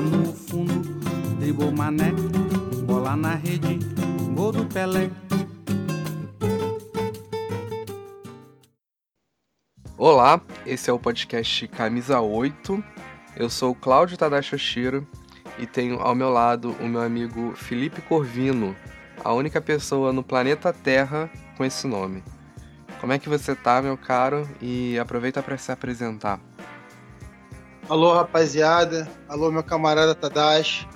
[0.00, 0.80] No fundo,
[1.40, 2.12] dribou mané.
[2.86, 3.80] Bola na rede,
[4.32, 5.10] gol do Pelé.
[9.96, 12.84] Olá, esse é o podcast Camisa 8.
[13.36, 15.04] Eu sou o Cláudio Tadashi Oshiro
[15.58, 18.76] e tenho ao meu lado o meu amigo Felipe Corvino,
[19.24, 22.22] a única pessoa no planeta Terra com esse nome.
[23.00, 24.48] Como é que você tá, meu caro?
[24.62, 26.47] E aproveita para se apresentar.
[27.88, 29.08] Alô, rapaziada.
[29.26, 30.86] Alô, meu camarada Tadashi.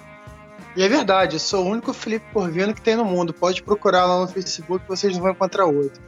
[0.77, 3.33] E é verdade, eu sou o único Felipe Corvino que tem no mundo.
[3.33, 6.03] Pode procurar lá no Facebook vocês não vão encontrar outro.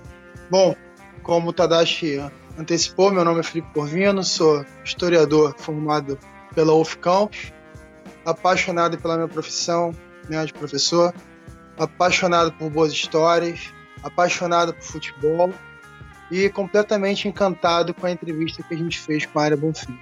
[0.50, 0.76] Bom,
[1.22, 2.18] como o Tadashi
[2.58, 6.18] antecipou, meu nome é Felipe Corvino, sou historiador formado
[6.54, 7.50] pela UF Campus,
[8.26, 9.94] apaixonado pela minha profissão
[10.28, 11.14] né, de professor,
[11.78, 15.50] apaixonado por boas histórias, apaixonado por futebol
[16.30, 19.98] e completamente encantado com a entrevista que a gente fez com a Área Bonfim.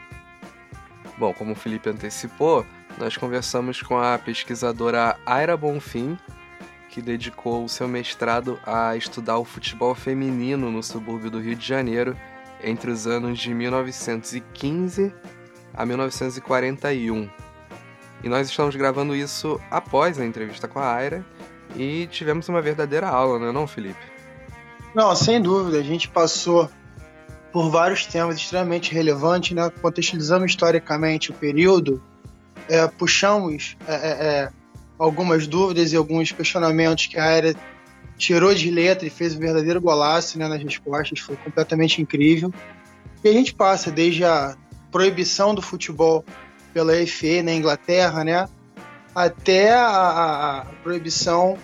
[1.23, 2.67] Bom, como o Felipe antecipou,
[2.99, 6.19] nós conversamos com a pesquisadora Aira Bonfim,
[6.89, 11.65] que dedicou o seu mestrado a estudar o futebol feminino no subúrbio do Rio de
[11.65, 12.17] Janeiro
[12.61, 15.15] entre os anos de 1915
[15.73, 17.31] a 1941.
[18.25, 21.25] E nós estamos gravando isso após a entrevista com a Aira
[21.77, 24.05] e tivemos uma verdadeira aula, não é não, Felipe?
[24.93, 25.79] Não, sem dúvida.
[25.79, 26.69] A gente passou
[27.53, 29.71] por vários temas extremamente relevantes, né?
[29.83, 32.03] contextualizamos historicamente o período,
[32.69, 34.51] é, puxamos é, é, é,
[34.99, 37.55] algumas dúvidas e alguns questionamentos que a área
[38.17, 42.53] tirou de letra e fez um verdadeiro golaço né, nas respostas, foi completamente incrível.
[43.23, 44.57] E a gente passa desde a
[44.91, 46.25] proibição do futebol
[46.73, 48.49] pela FA na Inglaterra, né,
[49.15, 51.59] até a, a, a proibição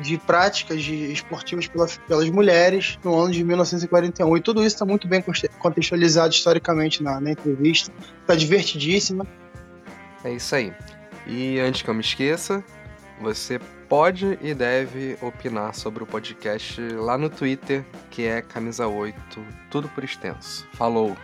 [0.00, 4.36] de práticas de esportivas pela, pelas mulheres no ano de 1941.
[4.36, 5.22] E tudo isso está muito bem
[5.58, 7.92] contextualizado historicamente na, na entrevista.
[8.20, 9.26] Está divertidíssima.
[10.24, 10.72] É isso aí.
[11.26, 12.64] E antes que eu me esqueça,
[13.20, 19.16] você pode e deve opinar sobre o podcast lá no Twitter, que é Camisa 8,
[19.70, 20.66] tudo por extenso.
[20.74, 21.16] Falou!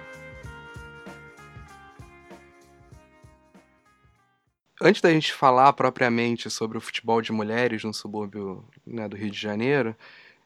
[4.81, 9.31] Antes da gente falar propriamente sobre o futebol de mulheres no subúrbio né, do Rio
[9.31, 9.97] de Janeiro,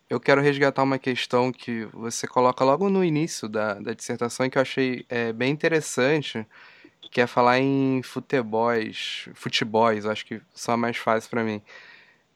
[0.08, 4.50] eu quero resgatar uma questão que você coloca logo no início da, da dissertação e
[4.50, 6.46] que eu achei é, bem interessante,
[7.00, 11.60] que é falar em futebols, futebols, acho que só mais fácil para mim.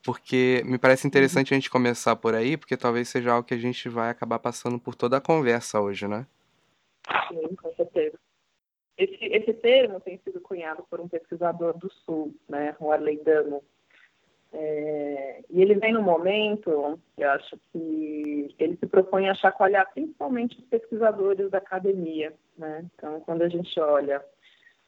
[0.03, 1.57] Porque me parece interessante uhum.
[1.57, 4.79] a gente começar por aí, porque talvez seja algo que a gente vai acabar passando
[4.79, 6.27] por toda a conversa hoje, né?
[7.29, 8.19] Sim, com certeza.
[8.97, 13.21] Esse, esse termo tem sido cunhado por um pesquisador do Sul, né, o Arley.
[14.57, 20.57] É, e ele vem no momento, eu acho que ele se propõe a chacoalhar principalmente
[20.59, 22.33] os pesquisadores da academia.
[22.57, 22.89] Né?
[22.95, 24.25] Então, quando a gente olha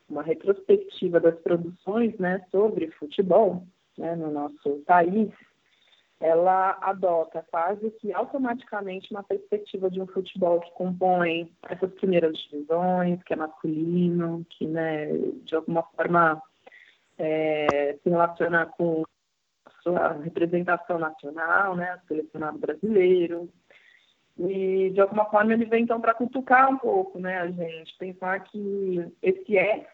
[0.08, 3.64] uma retrospectiva das produções né, sobre futebol
[3.98, 5.30] né, no nosso país,
[6.20, 13.22] ela adota quase que automaticamente uma perspectiva de um futebol que compõe essas primeiras divisões,
[13.22, 15.08] que é masculino, que né,
[15.44, 16.42] de alguma forma
[17.18, 19.04] é, se relaciona com
[19.66, 23.50] a sua representação nacional, né, selecionado brasileiro.
[24.38, 28.40] E de alguma forma ele vem então para cutucar um pouco né, a gente, pensar
[28.40, 29.86] que esse S,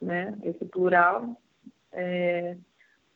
[0.00, 1.36] né, esse plural,
[1.92, 2.56] é,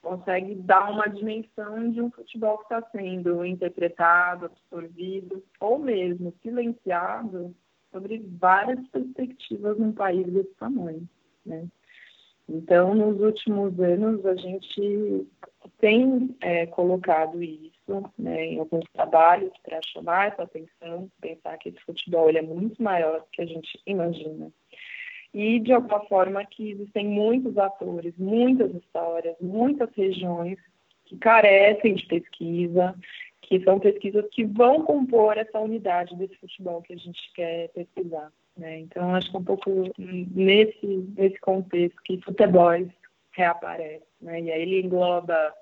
[0.02, 7.54] consegue dar uma dimensão de um futebol que está sendo interpretado, absorvido ou mesmo silenciado
[7.92, 11.08] sobre várias perspectivas num país desse tamanho,
[11.47, 11.66] né?
[12.48, 15.27] Então, nos últimos anos, a gente
[15.78, 21.80] tem é, colocado isso né, em alguns trabalhos para chamar essa atenção, pensar que esse
[21.80, 24.53] futebol ele é muito maior do que a gente imagina
[25.32, 30.58] e de alguma forma que existem muitos atores, muitas histórias, muitas regiões
[31.06, 32.94] que carecem de pesquisa,
[33.40, 38.30] que são pesquisas que vão compor essa unidade desse futebol que a gente quer pesquisar.
[38.56, 38.80] Né?
[38.80, 40.86] Então, acho que é um pouco nesse,
[41.16, 42.70] nesse contexto que futebol
[43.32, 44.04] reaparece.
[44.20, 44.42] Né?
[44.42, 45.54] E aí ele engloba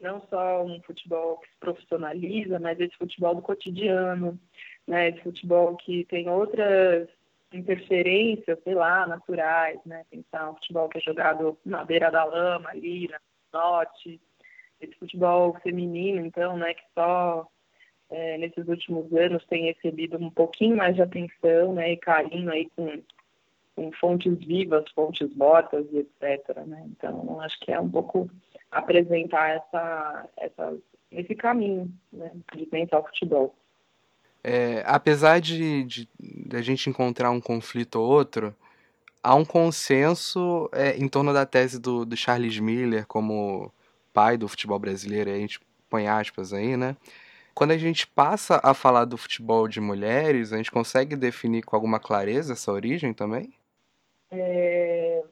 [0.00, 4.38] não só um futebol que se profissionaliza, mas esse futebol do cotidiano,
[4.86, 5.08] né?
[5.08, 7.08] esse futebol que tem outras
[7.52, 10.04] interferências, sei lá, naturais, né?
[10.10, 14.20] Pensar um futebol que é jogado na beira da lama, ali, no norte,
[14.80, 17.46] esse futebol feminino, então, né, que só
[18.10, 22.68] é, nesses últimos anos tem recebido um pouquinho mais de atenção, né, e carinho aí
[22.76, 23.02] com,
[23.74, 26.84] com fontes vivas, fontes mortas etc, né?
[26.90, 28.30] Então, acho que é um pouco
[28.70, 30.78] apresentar essa, essa,
[31.10, 33.54] esse caminho, né, de pensar o futebol.
[34.48, 38.54] É, apesar de, de, de, a gente encontrar um conflito ou outro,
[39.20, 43.72] há um consenso é, em torno da tese do, do, Charles Miller como
[44.12, 45.58] pai do futebol brasileiro, a gente
[45.90, 46.96] põe aspas aí, né?
[47.56, 51.74] Quando a gente passa a falar do futebol de mulheres, a gente consegue definir com
[51.74, 53.52] alguma clareza essa origem também?
[54.30, 55.24] É,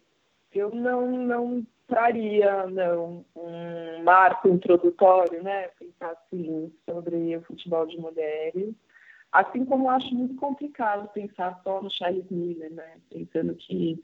[0.52, 5.68] eu não, não traria não, um marco introdutório, né?
[5.78, 8.74] Pensar assim sobre o futebol de mulheres
[9.34, 12.98] Assim como eu acho muito complicado pensar só no Charles Miller, né?
[13.10, 14.00] Pensando que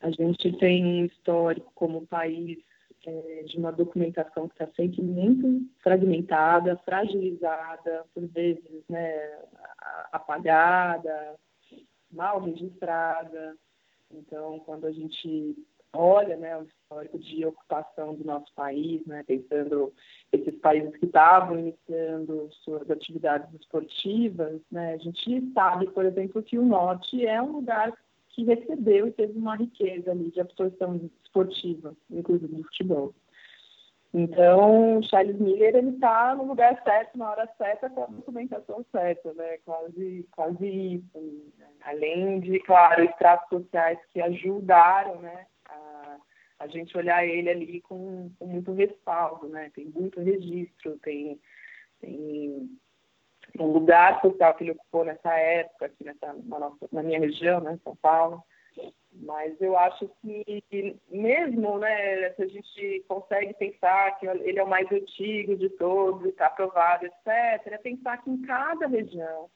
[0.00, 2.58] a gente tem um histórico como país
[3.06, 9.38] é, de uma documentação que está sempre muito fragmentada, fragilizada, por vezes né,
[10.10, 11.38] apagada,
[12.10, 13.56] mal registrada.
[14.10, 15.54] Então, quando a gente
[15.92, 19.92] olha né, o histórico de ocupação do nosso país, né, pensando
[20.32, 26.58] esses países que estavam iniciando suas atividades esportivas, né, a gente sabe, por exemplo, que
[26.58, 27.92] o Norte é um lugar
[28.28, 33.14] que recebeu e teve uma riqueza ali de absorção esportiva, inclusive do futebol.
[34.12, 39.32] Então, Charles Miller ele está no lugar certo, na hora certa, com a documentação certa,
[39.34, 39.58] né?
[39.64, 41.18] Quase, quase isso.
[41.58, 41.66] Né?
[41.82, 45.46] Além de, claro, estratos sociais que ajudaram, né,
[46.58, 49.70] a gente olhar ele ali com, com muito respaldo, né?
[49.74, 51.40] Tem muito registro, tem,
[52.00, 52.78] tem
[53.58, 57.60] um lugar social que ele ocupou nessa época, aqui nessa, na, nossa, na minha região,
[57.60, 58.42] né, São Paulo.
[59.12, 60.62] Mas eu acho que
[61.10, 66.26] mesmo, né, se a gente consegue pensar que ele é o mais antigo de todos,
[66.26, 69.48] está aprovado, etc., é pensar que em cada região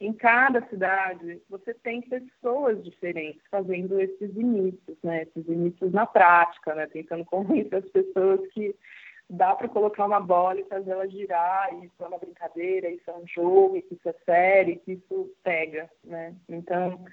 [0.00, 5.22] em cada cidade você tem pessoas diferentes fazendo esses inícios, né?
[5.22, 6.86] Esses inícios na prática, né?
[6.86, 8.74] Tentando convencer as pessoas que
[9.28, 13.10] dá para colocar uma bola e fazer ela girar, e isso é uma brincadeira, isso
[13.10, 16.34] é um jogo, que isso é sério, que isso pega, né?
[16.48, 17.04] Então,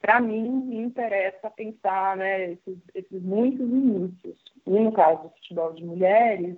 [0.00, 2.52] para mim, me interessa pensar, né?
[2.52, 4.38] Esses, esses muitos inícios.
[4.66, 6.56] E no caso do futebol de mulheres,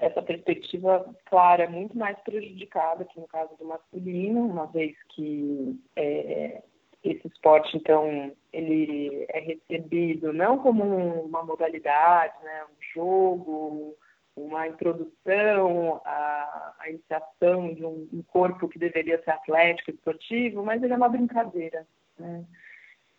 [0.00, 5.78] essa perspectiva, claro, é muito mais prejudicada que no caso do masculino, uma vez que
[5.94, 6.62] é,
[7.04, 13.94] esse esporte, então, ele é recebido não como uma modalidade, né, um jogo,
[14.34, 20.82] uma introdução à, à iniciação de um, um, corpo que deveria ser atlético, esportivo, mas
[20.82, 21.86] ele é uma brincadeira,
[22.18, 22.44] né?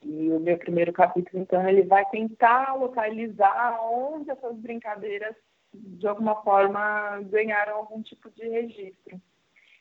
[0.04, 5.36] E o meu primeiro capítulo, então, ele vai tentar localizar onde essas brincadeiras
[5.74, 9.22] de alguma forma, ganharam algum tipo de registro.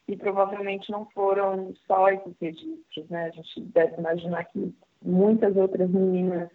[0.07, 3.27] E provavelmente não foram só esses registros, né?
[3.27, 6.51] A gente deve imaginar que muitas outras meninas,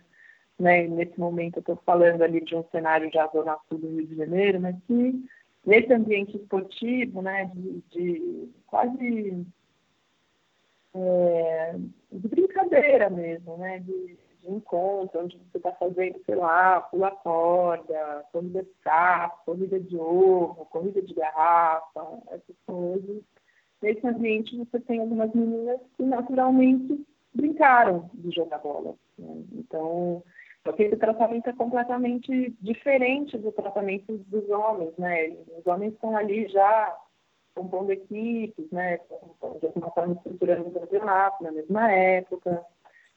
[0.59, 0.87] né?
[0.87, 4.15] Nesse momento eu estou falando ali de um cenário já zona sul do Rio de
[4.15, 5.25] Janeiro, mas que
[5.65, 7.45] nesse ambiente esportivo, né?
[7.53, 9.45] De, de quase
[10.93, 11.75] é,
[12.11, 13.79] de brincadeira mesmo, né?
[13.79, 19.79] De, de encontro, onde você está fazendo, sei lá, pula corda, corrida de sapo, corrida
[19.79, 23.21] de ovo, corrida de garrafa, essas coisas.
[23.81, 28.95] Nesse ambiente você tem algumas meninas que naturalmente brincaram de jogar bola.
[29.17, 29.43] Né?
[29.53, 30.23] Então,
[30.63, 35.35] porque esse tratamento é completamente diferente do tratamento dos homens, né?
[35.59, 36.97] Os homens estão ali já
[37.53, 38.97] compondo equipes, né?
[39.59, 42.65] De alguma forma estruturando o campeonato na mesma época.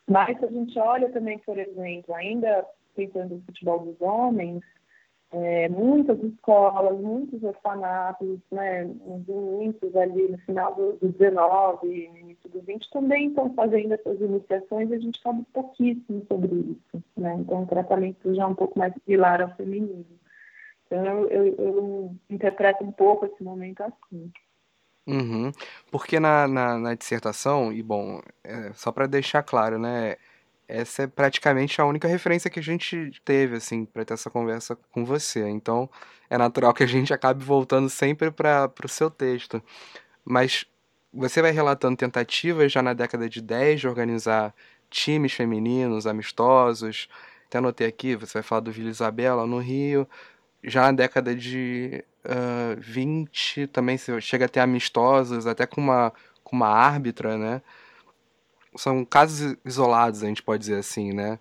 [0.09, 4.63] Mas se a gente olha também, por exemplo, ainda pensando no futebol dos homens,
[5.31, 8.89] é, muitas escolas, muitos orfanatos, né,
[10.01, 14.91] ali, no final do, do 19, no início do 20, também estão fazendo essas iniciações
[14.91, 18.79] e a gente sabe pouquíssimo sobre isso, né, então o tratamento já é um pouco
[18.79, 20.07] mais pilar ao feminino.
[20.87, 24.33] Então eu, eu, eu interpreto um pouco esse momento assim.
[25.09, 25.51] Uhum.
[25.91, 30.17] Porque na, na, na dissertação, e bom, é, só para deixar claro, né?
[30.69, 34.77] Essa é praticamente a única referência que a gente teve, assim, para ter essa conversa
[34.93, 35.49] com você.
[35.49, 35.89] Então,
[36.29, 39.63] é natural que a gente acabe voltando sempre para o seu texto.
[40.25, 40.67] Mas
[41.13, 44.55] você vai relatando tentativas já na década de 10 de organizar
[44.91, 47.09] times femininos, amistosos.
[47.47, 50.09] Até anotei aqui, você vai falar do Vila Isabela no Rio.
[50.63, 56.57] Já na década de uh, 20 também chega a ter amistosos, até com uma, com
[56.57, 57.63] uma árbitra, né?
[58.79, 61.39] são casos isolados, a gente pode dizer assim, né?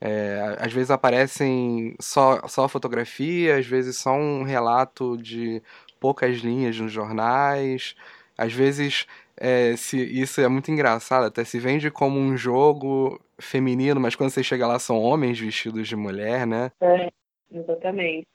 [0.00, 5.62] É, às vezes aparecem só, só fotografia, às vezes só um relato de
[5.98, 7.94] poucas linhas nos jornais,
[8.36, 9.06] às vezes
[9.36, 14.30] é, se, isso é muito engraçado, até se vende como um jogo feminino, mas quando
[14.30, 16.70] você chega lá são homens vestidos de mulher, né?
[16.80, 17.10] É,
[17.50, 18.26] exatamente.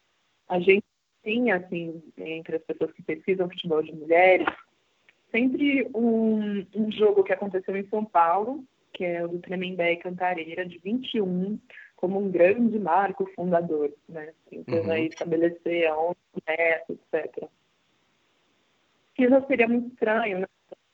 [0.48, 0.84] A gente
[1.52, 4.48] assim, entre as pessoas que pesquisam futebol de mulheres,
[5.32, 9.98] sempre um, um jogo que aconteceu em São Paulo, que é o do Tremembé e
[9.98, 11.60] Cantareira, de 21,
[11.96, 14.34] como um grande marco fundador, né?
[14.50, 14.92] Tentando uhum.
[14.92, 17.48] aí estabelecer aonde começa, etc.
[19.16, 20.48] Que já seria muito estranho, né?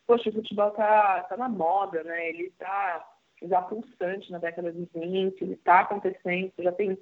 [0.05, 2.29] Poxa, o futebol tá, tá na moda, né?
[2.29, 3.07] Ele tá
[3.43, 6.97] já pulsante na década de 20, ele tá acontecendo, já tem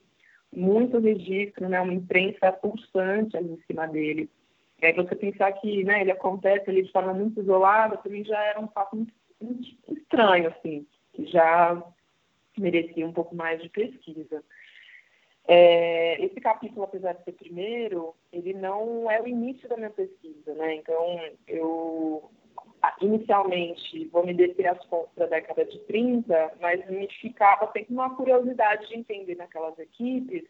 [0.55, 1.79] muito registro, né?
[1.81, 4.29] Uma imprensa pulsante ali em cima dele.
[4.81, 8.41] E aí você pensar que né, ele acontece ali de forma muito isolada, também já
[8.43, 11.81] era um fato muito, muito estranho, assim, que já
[12.57, 14.43] merecia um pouco mais de pesquisa.
[15.45, 20.53] É, esse capítulo, apesar de ser primeiro, ele não é o início da minha pesquisa,
[20.53, 20.75] né?
[20.75, 22.29] Então, eu
[23.01, 28.15] inicialmente vou me descer as fontes da década de 30, mas me ficava sempre uma
[28.15, 30.43] curiosidade de entender naquelas equipes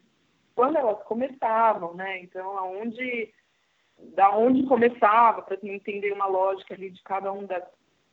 [0.54, 2.20] quando elas começavam, né?
[2.20, 3.32] Então, aonde,
[4.14, 7.46] da onde começava, para entender uma lógica ali de cada um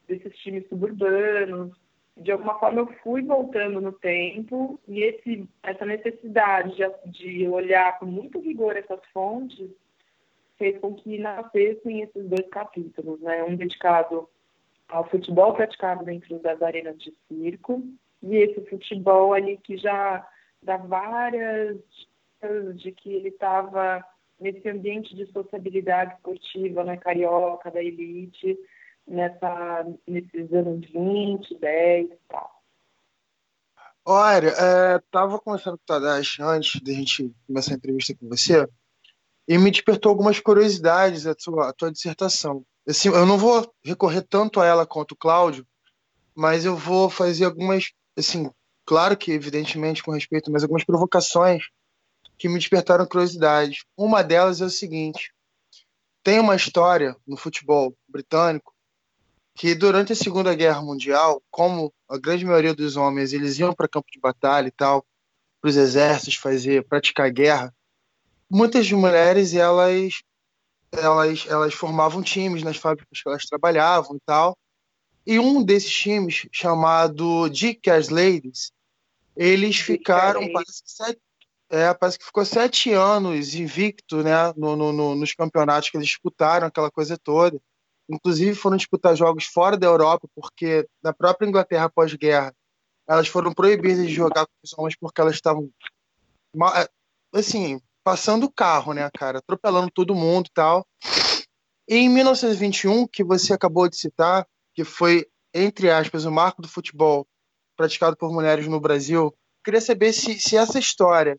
[0.08, 1.72] desses times suburbanos.
[2.18, 7.98] De alguma forma, eu fui voltando no tempo e esse, essa necessidade de, de olhar
[8.00, 9.70] com muito rigor essas fontes
[10.62, 13.44] fez com que nascessem esses dois capítulos, né?
[13.44, 14.30] Um dedicado
[14.88, 17.82] ao futebol praticado dentro das arenas de circo
[18.22, 20.24] e esse futebol ali que já
[20.62, 21.80] dá várias
[22.76, 24.06] de que ele estava
[24.40, 28.58] nesse ambiente de sociabilidade esportiva, né, carioca, da elite,
[29.08, 32.62] nessa, nesses anos 20, 10 e tal.
[34.06, 34.48] Olha,
[34.98, 38.68] estava é, conversando com o Tadashi antes da gente começar a entrevista com você,
[39.48, 42.66] e me despertou algumas curiosidades a tua, a tua dissertação.
[42.88, 45.66] Assim, eu não vou recorrer tanto a ela quanto o Cláudio,
[46.36, 48.50] mas eu vou fazer algumas, assim,
[48.86, 51.64] claro que evidentemente com respeito, mas algumas provocações
[52.38, 53.84] que me despertaram curiosidades.
[53.96, 55.34] Uma delas é o seguinte:
[56.24, 58.74] tem uma história no futebol britânico
[59.56, 63.88] que durante a Segunda Guerra Mundial, como a grande maioria dos homens eles iam para
[63.88, 65.06] campo de batalha e tal,
[65.62, 67.74] para os exércitos fazer, praticar guerra,
[68.52, 70.22] muitas mulheres elas
[70.92, 74.58] elas elas formavam times nas fábricas que elas trabalhavam e tal.
[75.26, 78.72] E um desses times chamado Dick as Ladies,
[79.36, 81.22] eles ficaram parece que, sete,
[81.70, 86.08] é, parece que ficou sete anos invicto, né, no, no, no, nos campeonatos que eles
[86.08, 87.62] disputaram, aquela coisa toda.
[88.10, 92.54] Inclusive foram disputar jogos fora da Europa, porque na própria Inglaterra pós-guerra
[93.08, 95.70] elas foram proibidas de jogar com os homens porque elas estavam
[97.34, 100.86] assim passando o carro, né, cara, atropelando todo mundo e tal.
[101.88, 106.68] E em 1921, que você acabou de citar, que foi, entre aspas, o marco do
[106.68, 107.28] futebol
[107.76, 111.38] praticado por mulheres no Brasil, queria saber se, se essa história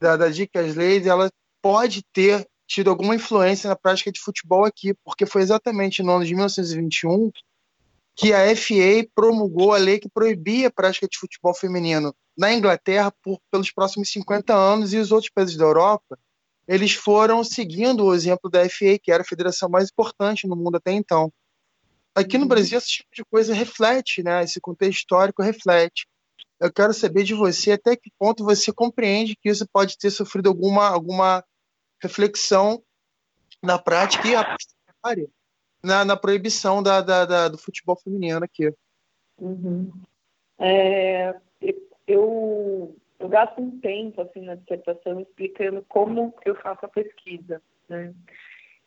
[0.00, 1.30] da, da Dicas Leis, ela
[1.62, 6.24] pode ter tido alguma influência na prática de futebol aqui, porque foi exatamente no ano
[6.24, 7.30] de 1921
[8.16, 13.12] que a FA promulgou a lei que proibia a prática de futebol feminino na Inglaterra
[13.22, 16.18] por, pelos próximos 50 anos e os outros países da Europa
[16.66, 20.76] eles foram seguindo o exemplo da FA, que era a federação mais importante no mundo
[20.76, 21.32] até então.
[22.14, 22.48] Aqui no uhum.
[22.48, 24.42] Brasil, esse tipo de coisa reflete, né?
[24.42, 26.06] Esse contexto histórico reflete.
[26.60, 30.48] Eu quero saber de você até que ponto você compreende que isso pode ter sofrido
[30.48, 31.44] alguma, alguma
[32.00, 32.82] reflexão
[33.62, 34.56] na prática e a
[35.84, 38.72] na, na proibição da, da, da, do futebol feminino aqui.
[39.38, 39.92] Uhum.
[40.58, 41.34] É,
[42.06, 48.14] eu, eu gasto um tempo assim na dissertação explicando como eu faço a pesquisa, né?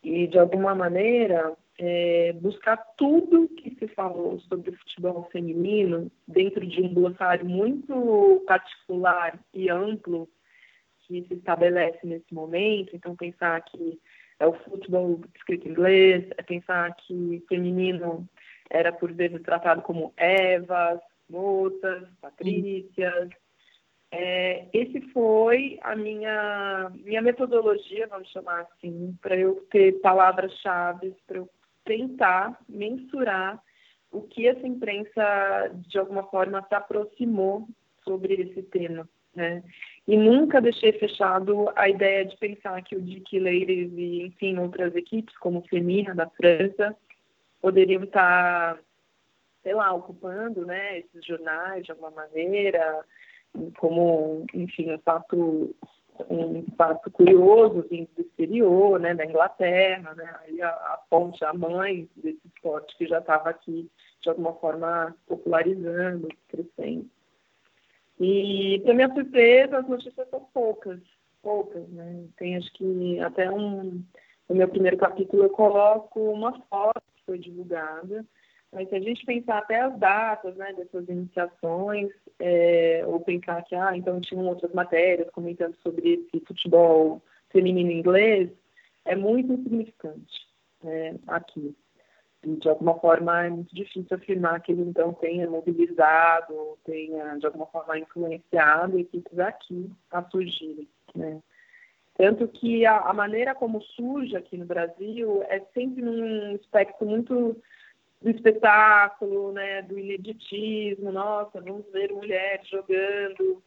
[0.04, 6.82] E de alguma maneira é, buscar tudo que se falou sobre futebol feminino dentro de
[6.82, 10.30] um glossário muito particular e amplo
[11.02, 12.96] que se estabelece nesse momento.
[12.96, 14.00] Então pensar que
[14.40, 18.28] é o futebol escrito em inglês, é pensar que feminino
[18.70, 23.30] era por vezes tratado como Evas, moças, patrícias.
[24.12, 31.38] É, esse foi a minha, minha metodologia, vamos chamar assim, para eu ter palavras-chave, para
[31.38, 31.50] eu
[31.84, 33.62] tentar mensurar
[34.12, 37.68] o que essa imprensa, de alguma forma, se aproximou
[38.04, 39.08] sobre esse tema.
[39.36, 39.64] Né?
[40.08, 44.96] E nunca deixei fechado a ideia de pensar que o Dick Ladies e, enfim, outras
[44.96, 46.96] equipes, como Femina, da França,
[47.62, 48.80] poderiam estar
[49.68, 53.04] sei lá, ocupando, né, esses jornais de alguma maneira,
[53.78, 55.76] como, enfim, um fato,
[56.30, 61.54] um fato curioso vindo do exterior, né, da Inglaterra, né, aí a, a fonte, a
[61.54, 67.10] mãe desse esporte que já estava aqui, de alguma forma, popularizando, crescendo.
[68.20, 71.00] E, para minha surpresa, as notícias são poucas,
[71.42, 72.26] poucas, né?
[72.38, 74.04] Tem, acho que, até um...
[74.50, 78.26] No meu primeiro capítulo eu coloco uma foto que foi divulgada,
[78.72, 82.10] mas se a gente pensar até as datas né, dessas iniciações,
[82.40, 88.50] é, ou pensar que, ah, então tinham outras matérias comentando sobre esse futebol feminino inglês,
[89.04, 90.48] é muito insignificante
[90.84, 91.76] né, aqui.
[92.44, 97.66] De alguma forma, é muito difícil afirmar que ele, então, tenha mobilizado, tenha, de alguma
[97.68, 101.42] forma, influenciado equipes aqui a surgirem, né.
[102.16, 107.62] Tanto que a, a maneira como surge aqui no Brasil é sempre num aspecto muito
[108.20, 113.62] do espetáculo, né, do ineditismo, nossa, vamos ver mulheres jogando.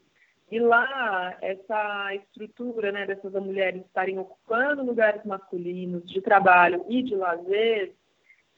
[0.50, 7.14] E lá, essa estrutura né, dessas mulheres estarem ocupando lugares masculinos de trabalho e de
[7.14, 7.94] lazer,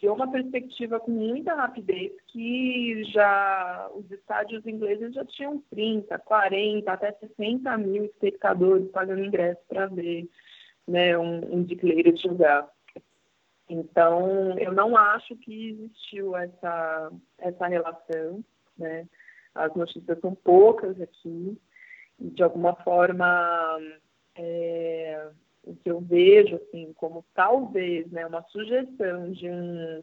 [0.03, 6.93] deu uma perspectiva com muita rapidez que já os estádios ingleses já tinham 30, 40,
[6.93, 10.29] até 60 mil espectadores pagando ingresso para ver
[10.89, 11.77] né, um, um de
[12.21, 12.69] jogar.
[13.71, 18.45] Então, eu não acho que existiu essa, essa relação,
[18.77, 19.07] né?
[19.55, 21.57] As notícias são poucas aqui,
[22.19, 23.79] e de alguma forma,
[24.35, 25.29] é,
[25.65, 30.03] o que eu vejo, assim, como talvez, né, uma sugestão de um,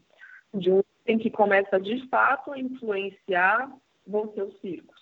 [0.54, 3.72] de um em que começa de fato a influenciar
[4.06, 5.02] vão ser os circos,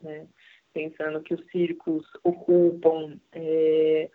[0.00, 0.26] né?
[0.72, 4.10] Pensando que os circos ocupam é,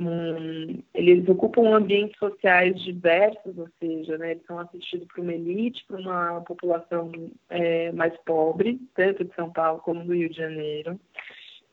[0.00, 5.84] um, eles ocupam ambientes sociais diversos, ou seja, né, eles são assistidos por uma elite,
[5.86, 7.12] por uma população
[7.50, 10.98] é, mais pobre, tanto de São Paulo como do Rio de Janeiro.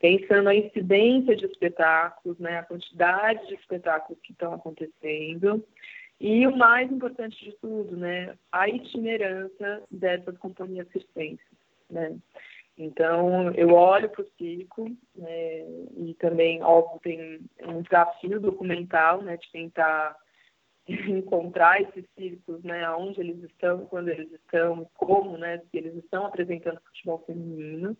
[0.00, 5.64] Pensando a incidência de espetáculos, né, a quantidade de espetáculos que estão acontecendo,
[6.20, 11.46] e o mais importante de tudo, né, a itinerância dessas companhias circenses.
[11.90, 12.16] Né?
[12.76, 15.60] Então, eu olho para o circo né,
[15.96, 20.16] e também, óbvio, tem um desafio documental né, de tentar
[20.88, 26.26] encontrar esses circos, né, onde eles estão, quando eles estão, como, né, se eles estão
[26.26, 27.96] apresentando futebol feminino.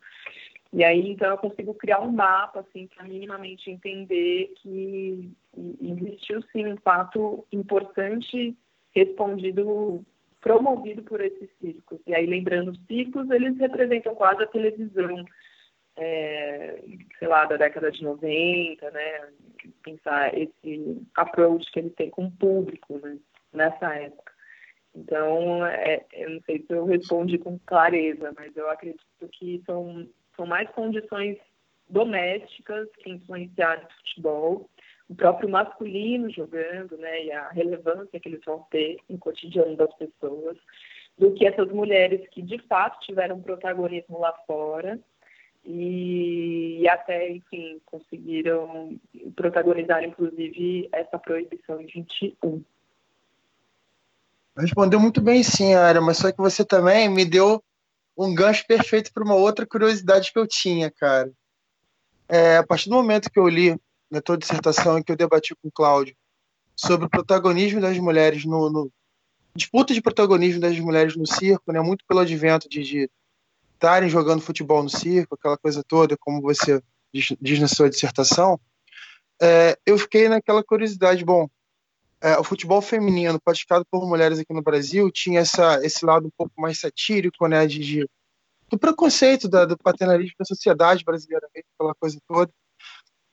[0.72, 5.32] E aí, então, eu consigo criar um mapa, assim, para minimamente entender que
[5.80, 8.56] existiu, sim, um fato importante
[8.94, 10.04] respondido
[10.40, 11.98] promovido por esses circos.
[12.06, 15.24] E aí, lembrando, os circos, eles representam quase a televisão,
[15.96, 16.82] é,
[17.18, 19.28] sei lá, da década de 90, né?
[19.82, 23.18] Pensar esse approach que ele tem com o público, né?
[23.52, 24.32] Nessa época.
[24.94, 30.08] Então, é, eu não sei se eu respondi com clareza, mas eu acredito que são,
[30.38, 31.36] são mais condições
[31.90, 34.70] domésticas que influenciaram o futebol
[35.08, 39.92] o próprio masculino jogando, né, e a relevância que eles vão ter no cotidiano das
[39.94, 40.56] pessoas,
[41.16, 45.00] do que essas mulheres que de fato tiveram protagonismo lá fora
[45.64, 48.98] e, e até, enfim, conseguiram
[49.34, 52.62] protagonizar, inclusive, essa proibição em 21.
[54.56, 57.62] Respondeu muito bem, sim, Ara, mas só que você também me deu
[58.18, 61.30] um gancho perfeito para uma outra curiosidade que eu tinha, cara.
[62.28, 63.78] É, a partir do momento que eu li
[64.10, 66.16] na tua dissertação em que eu debati com o Cláudio
[66.74, 68.92] sobre o protagonismo das mulheres no, no,
[69.54, 71.80] disputa de protagonismo das mulheres no circo, né?
[71.80, 73.08] Muito pelo advento de
[73.74, 76.82] estarem jogando futebol no circo, aquela coisa toda, como você
[77.14, 78.60] diz, diz na sua dissertação.
[79.40, 81.48] É, eu fiquei naquela curiosidade, bom,
[82.20, 86.32] é, o futebol feminino praticado por mulheres aqui no Brasil tinha essa, esse lado um
[86.36, 88.10] pouco mais satírico, né, de, de
[88.68, 92.52] do preconceito da, do paternalismo da sociedade brasileira, aquela coisa toda.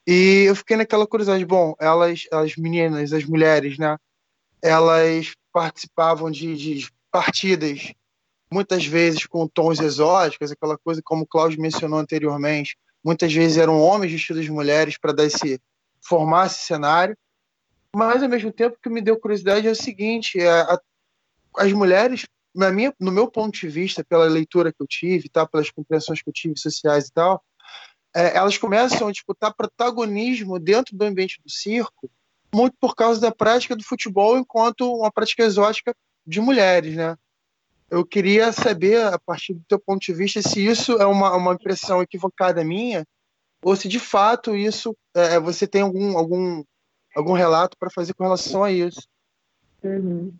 [0.07, 3.97] E eu fiquei naquela curiosidade, bom, elas, as meninas, as mulheres, né,
[4.61, 7.91] elas participavam de, de partidas
[8.51, 13.81] muitas vezes com tons exóticos, aquela coisa como o Cláudio mencionou anteriormente, muitas vezes eram
[13.81, 15.59] homens vestidos de mulheres para dar esse
[16.01, 17.17] formar esse cenário.
[17.95, 20.77] Mas ao mesmo tempo que me deu curiosidade é o seguinte, é, a,
[21.55, 25.47] as mulheres, na minha, no meu ponto de vista, pela leitura que eu tive, tá,
[25.47, 27.41] pelas compreensões que eu tive sociais e tal,
[28.13, 32.11] é, elas começam a disputar protagonismo dentro do ambiente do circo,
[32.53, 35.95] muito por causa da prática do futebol enquanto uma prática exótica
[36.27, 37.15] de mulheres, né?
[37.89, 41.53] Eu queria saber, a partir do teu ponto de vista, se isso é uma, uma
[41.53, 43.07] impressão equivocada minha
[43.63, 46.61] ou se de fato isso é, você tem algum, algum,
[47.15, 49.07] algum relato para fazer com relação a isso.
[49.83, 50.33] Uhum.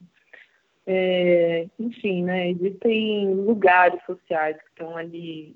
[0.87, 5.55] é, enfim, né, existem lugares sociais que estão ali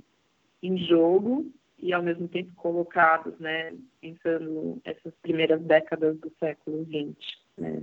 [0.62, 7.38] em jogo e ao mesmo tempo colocados, né, pensando essas primeiras décadas do século XX,
[7.58, 7.82] né.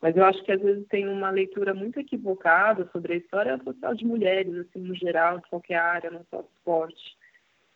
[0.00, 3.94] Mas eu acho que às vezes tem uma leitura muito equivocada sobre a história social
[3.94, 7.16] de mulheres, assim, no geral, de qualquer área, não só do esporte.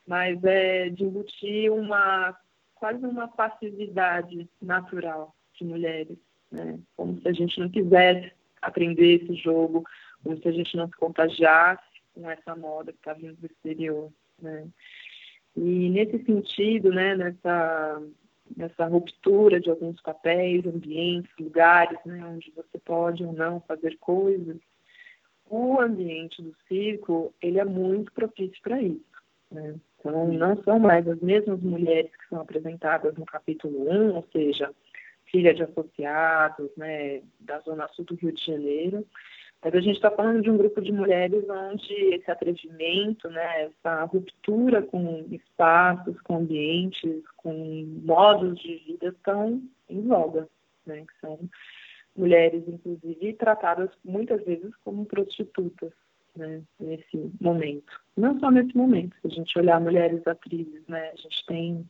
[0.07, 2.37] Mas é de embutir uma,
[2.83, 6.19] quase uma passividade natural de mulheres,
[6.51, 6.81] né?
[6.97, 9.85] Como se a gente não quisesse aprender esse jogo,
[10.21, 14.13] como se a gente não se contagiasse com essa moda que está vindo do exterior,
[14.37, 14.67] né?
[15.55, 18.03] E nesse sentido, né, nessa
[18.57, 24.59] nessa ruptura de alguns papéis, ambientes, lugares, né, onde você pode ou não fazer coisas,
[25.49, 29.07] o ambiente do circo ele é muito propício para isso.
[29.53, 29.77] Né?
[30.03, 34.69] Então, não são mais as mesmas mulheres que são apresentadas no capítulo 1, ou seja,
[35.27, 39.07] filha de associados, né, da Zona Sul do Rio de Janeiro,
[39.63, 44.03] mas a gente está falando de um grupo de mulheres onde esse atrevimento, né, essa
[44.05, 47.55] ruptura com espaços, com ambientes, com
[48.05, 50.49] modos de vida estão em voga,
[50.85, 51.39] né, que são
[52.17, 55.93] mulheres, inclusive, tratadas muitas vezes como prostitutas,
[56.37, 58.01] né, nesse momento.
[58.17, 61.89] Não só nesse momento, se a gente olhar mulheres atrizes, né, a gente tem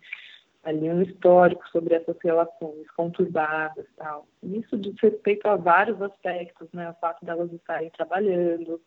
[0.63, 4.27] ali um histórico sobre essas relações conturbadas tal.
[4.43, 6.91] Isso diz respeito a vários aspectos, né?
[6.91, 8.81] O fato delas estarem trabalhando,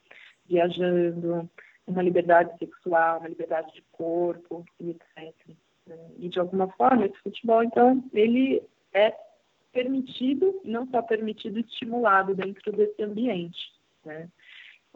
[0.48, 1.50] viajando,
[1.86, 5.34] uma liberdade sexual, uma liberdade de corpo etc.
[5.86, 5.98] Né?
[6.18, 8.63] E de alguma forma esse futebol, então, ele
[8.94, 9.13] é
[9.72, 13.74] permitido, não só permitido, estimulado dentro desse ambiente,
[14.06, 14.30] né?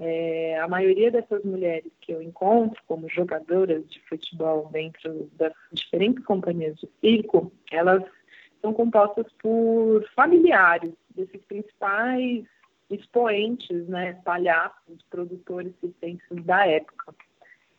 [0.02, 6.24] É, a maioria dessas mulheres que eu encontro como jogadoras de futebol dentro das diferentes
[6.24, 8.02] companhias de circo, elas
[8.62, 12.46] são compostas por familiares desses principais
[12.90, 17.14] expoentes, né, palhaços, produtores circenses da época.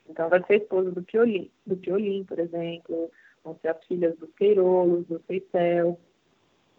[0.09, 3.11] Então, vai ser a esposa do Piolim, do Piolim, por exemplo,
[3.43, 5.99] vão ser as filhas dos Queirolos, do Feicel.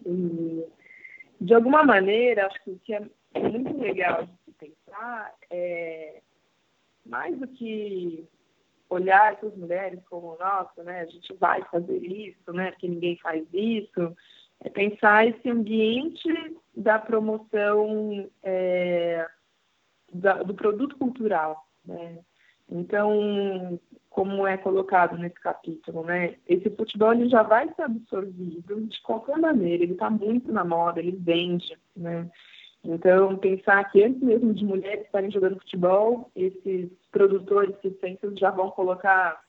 [0.06, 0.64] E,
[1.40, 3.02] de alguma maneira, acho que o que é
[3.40, 4.28] muito legal
[4.62, 6.22] pensar é
[7.06, 8.28] mais do que
[8.90, 13.46] olhar essas mulheres como, nossa, né, a gente vai fazer isso, né, porque ninguém faz
[13.52, 14.16] isso,
[14.60, 16.30] é pensar esse ambiente
[16.76, 19.28] da promoção é,
[20.14, 22.20] da, do produto cultural, né.
[22.74, 29.02] Então, como é colocado nesse capítulo, né, esse futebol ele já vai ser absorvido de
[29.02, 32.30] qualquer maneira, ele está muito na moda, ele vende, né,
[32.84, 38.72] então, pensar que antes mesmo de mulheres estarem jogando futebol, esses produtores circenses já vão
[38.72, 39.40] colocar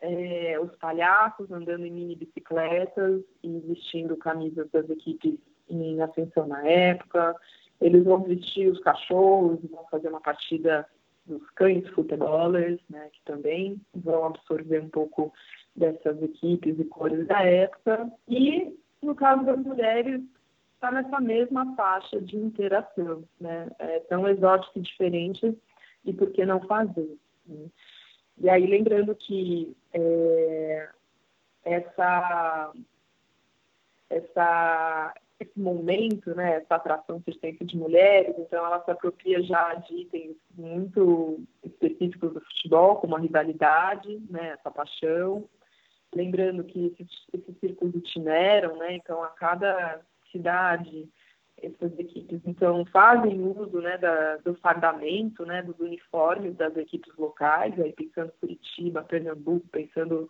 [0.00, 6.66] é, os palhaços andando em mini bicicletas e vestindo camisas das equipes em ascensão na
[6.66, 7.36] época.
[7.80, 10.86] Eles vão vestir os cachorros, vão fazer uma partida
[11.26, 15.32] dos cães futebólers, né, que também vão absorver um pouco
[15.76, 18.10] dessas equipes e cores da época.
[18.28, 20.22] E, no caso das mulheres,
[20.84, 23.70] está nessa mesma faixa de interação, né?
[23.78, 25.58] É tão exótico e diferente,
[26.04, 27.16] e por que não fazer?
[27.46, 27.66] Né?
[28.38, 30.88] E aí, lembrando que é,
[31.64, 32.72] essa,
[34.10, 39.94] essa, esse momento, né, essa atração persistente de mulheres, então ela se apropria já de
[40.02, 45.48] itens muito específicos do futebol, como a rivalidade, né, essa paixão.
[46.14, 50.02] Lembrando que esses, esses círculos itineram, né, então a cada
[50.34, 51.08] cidade,
[51.62, 57.78] essas equipes então fazem uso né, da, do fardamento, né, dos uniformes das equipes locais,
[57.80, 60.28] aí pensando Curitiba, Pernambuco, pensando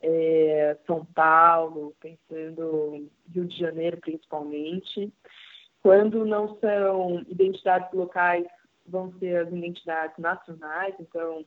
[0.00, 5.12] é, São Paulo, pensando Rio de Janeiro principalmente.
[5.82, 8.46] Quando não são identidades locais,
[8.86, 11.44] vão ser as identidades nacionais, então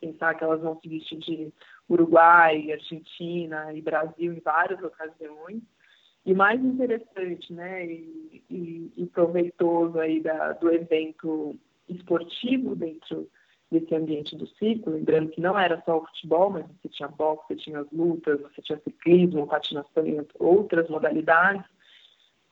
[0.00, 1.52] pensar que elas vão se vestir de
[1.88, 5.62] Uruguai, Argentina e Brasil em várias ocasiões.
[6.24, 11.58] E mais interessante, né, e, e, e proveitoso aí da, do evento
[11.88, 13.28] esportivo dentro
[13.70, 17.46] desse ambiente do circo, lembrando que não era só o futebol, mas você tinha boxe,
[17.48, 21.64] você tinha as lutas, você tinha ciclismo, patinação e outras modalidades,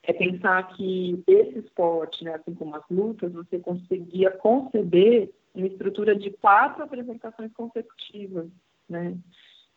[0.03, 6.17] é pensar que esse esporte, né, assim como as lutas, você conseguia conceber uma estrutura
[6.17, 8.49] de quatro apresentações consecutivas,
[8.89, 9.17] né?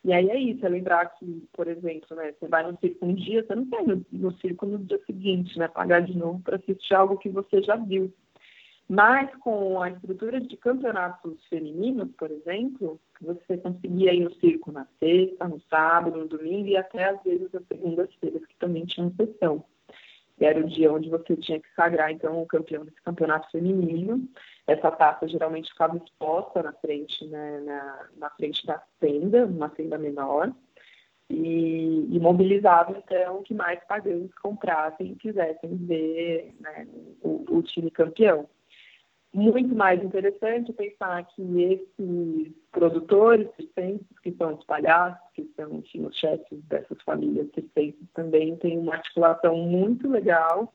[0.04, 3.14] E aí é isso, é lembrar que, por exemplo, né, você vai no circo um
[3.14, 6.56] dia, você não quer no, no circo no dia seguinte, né, pagar de novo para
[6.56, 8.12] assistir algo que você já viu.
[8.86, 14.86] Mas com a estrutura de campeonatos femininos, por exemplo, você conseguia ir no circo na
[15.00, 19.64] sexta, no sábado, no domingo e até às vezes as segundas-feiras, que também tinham sessão.
[20.40, 24.28] Era o dia onde você tinha que sagrar então o campeão desse campeonato feminino.
[24.66, 29.98] Essa taça geralmente ficava exposta na frente, né, na, na frente da tenda, uma tenda
[29.98, 30.52] menor,
[31.30, 36.86] e, e mobilizava então que mais pagantes comprassem e quisessem ver né,
[37.22, 38.48] o, o time campeão
[39.34, 46.06] muito mais interessante pensar que esses produtores circenses, que são os palhaços, que são enfim,
[46.06, 50.72] os chefes dessas famílias circenses, também têm uma articulação muito legal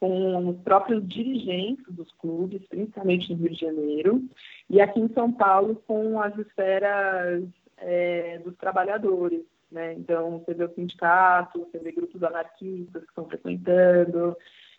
[0.00, 4.22] com os próprios dirigentes dos clubes, principalmente no Rio de Janeiro,
[4.68, 7.44] e aqui em São Paulo com as esferas
[7.78, 9.42] é, dos trabalhadores.
[9.70, 9.94] Né?
[9.94, 14.36] Então, você vê o sindicato, você vê grupos anarquistas que estão frequentando,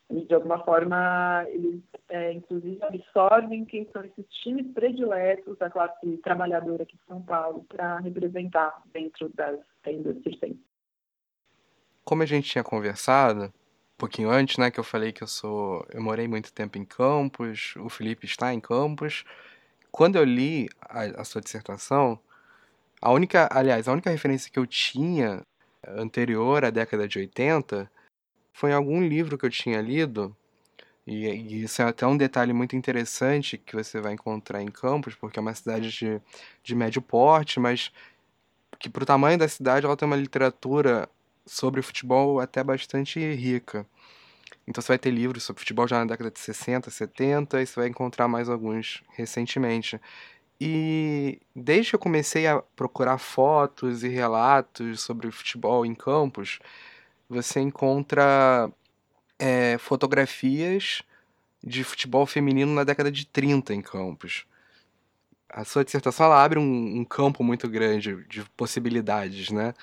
[0.09, 6.83] de alguma forma eles é, inclusive absorvem quem são esses times prediletos da classe trabalhadora
[6.83, 10.63] aqui de São Paulo para representar dentro das tendas circenses.
[12.03, 15.85] Como a gente tinha conversado um pouquinho antes, né, que eu falei que eu sou,
[15.91, 19.23] eu morei muito tempo em Campos, o Felipe está em Campos.
[19.91, 22.19] Quando eu li a, a sua dissertação,
[23.01, 25.41] a única, aliás, a única referência que eu tinha
[25.87, 27.89] anterior à década de 80
[28.55, 30.33] foi algum livro que eu tinha lido,
[31.05, 35.13] e, e, isso é até um detalhe muito interessante que você vai encontrar em Campos,
[35.13, 36.21] porque é uma cidade de,
[36.63, 37.91] de médio porte, mas
[38.79, 41.09] que para o tamanho da cidade ela tem uma literatura
[41.45, 43.85] sobre futebol até bastante rica.
[44.65, 47.75] Então você vai ter livros sobre futebol já na década de 60, 70, e você
[47.75, 49.99] vai encontrar mais alguns recentemente.
[50.61, 56.59] E desde que eu comecei a procurar fotos e relatos sobre futebol em Campos,
[57.29, 58.69] você encontra
[59.39, 61.01] é, fotografias
[61.63, 64.45] de futebol feminino na década de 30 em Campos.
[65.49, 69.73] A sua dissertação ela abre um, um campo muito grande de possibilidades, né?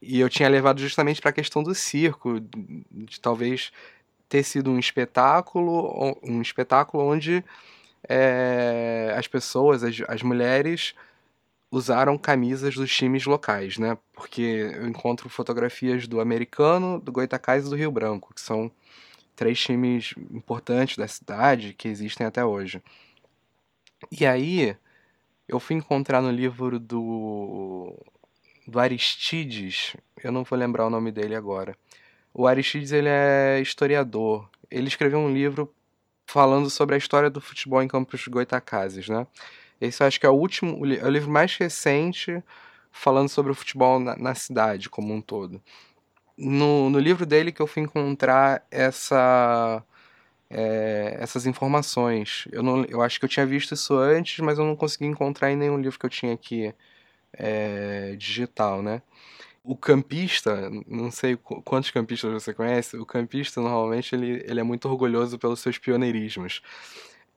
[0.00, 3.72] E eu tinha levado justamente para a questão do circo, de, talvez
[4.28, 7.44] ter sido um espetáculo, um espetáculo onde
[8.08, 10.94] é, as pessoas, as, as mulheres,
[11.70, 13.98] usaram camisas dos times locais, né?
[14.12, 18.70] Porque eu encontro fotografias do americano, do Goitacás e do Rio Branco, que são
[19.36, 22.82] três times importantes da cidade que existem até hoje.
[24.10, 24.76] E aí
[25.46, 27.94] eu fui encontrar no livro do
[28.66, 31.74] do Aristides, eu não vou lembrar o nome dele agora.
[32.34, 34.48] O Aristides ele é historiador.
[34.70, 35.72] Ele escreveu um livro
[36.26, 39.26] falando sobre a história do futebol em Campos Goitacazes, né?
[39.80, 42.42] Esse eu acho que é o último, é o livro mais recente
[42.90, 45.62] falando sobre o futebol na, na cidade como um todo.
[46.36, 49.82] No, no, livro dele que eu fui encontrar essa,
[50.50, 52.46] é, essas informações.
[52.52, 55.50] Eu, não, eu acho que eu tinha visto isso antes, mas eu não consegui encontrar
[55.52, 56.74] em nenhum livro que eu tinha aqui
[57.32, 59.02] é, digital, né?
[59.64, 64.88] O campista, não sei quantos campistas você conhece, o campista normalmente ele, ele é muito
[64.88, 66.62] orgulhoso pelos seus pioneirismos.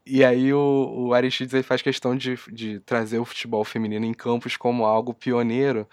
[0.05, 4.57] E aí o, o Aristides faz questão de, de trazer o futebol feminino em Campos
[4.57, 5.87] como algo pioneiro,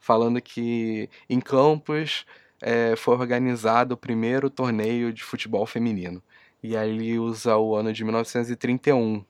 [0.00, 2.26] falando que em Campos
[2.60, 6.22] é, foi organizado o primeiro torneio de futebol feminino.
[6.62, 9.24] E aí ele usa o ano de 1931.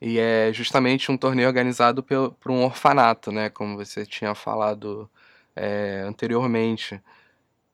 [0.00, 3.48] E é justamente um torneio organizado por, por um orfanato, né?
[3.50, 5.10] Como você tinha falado
[5.56, 7.00] é, anteriormente.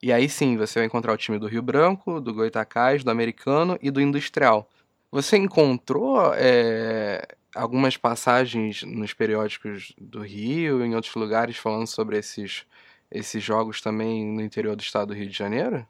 [0.03, 3.79] E aí sim, você vai encontrar o time do Rio Branco, do Goitacás, do Americano
[3.83, 4.69] e do Industrial.
[5.11, 7.23] Você encontrou é,
[7.55, 12.67] algumas passagens nos periódicos do Rio, em outros lugares, falando sobre esses,
[13.11, 15.87] esses jogos também no interior do estado do Rio de Janeiro?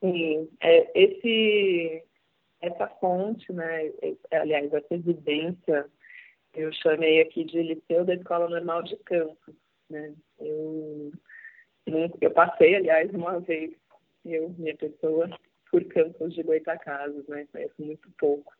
[0.00, 2.02] Sim, é, esse,
[2.60, 3.92] essa fonte, né,
[4.32, 5.86] aliás, essa evidência,
[6.54, 9.54] eu chamei aqui de Liceu da Escola Normal de Campos.
[9.90, 10.14] Né?
[10.38, 11.12] Eu,
[12.20, 13.72] eu passei, aliás, uma vez,
[14.24, 15.28] eu, minha pessoa,
[15.76, 17.46] por campos de Goitacazes, né?
[17.52, 18.50] Conheço muito pouco.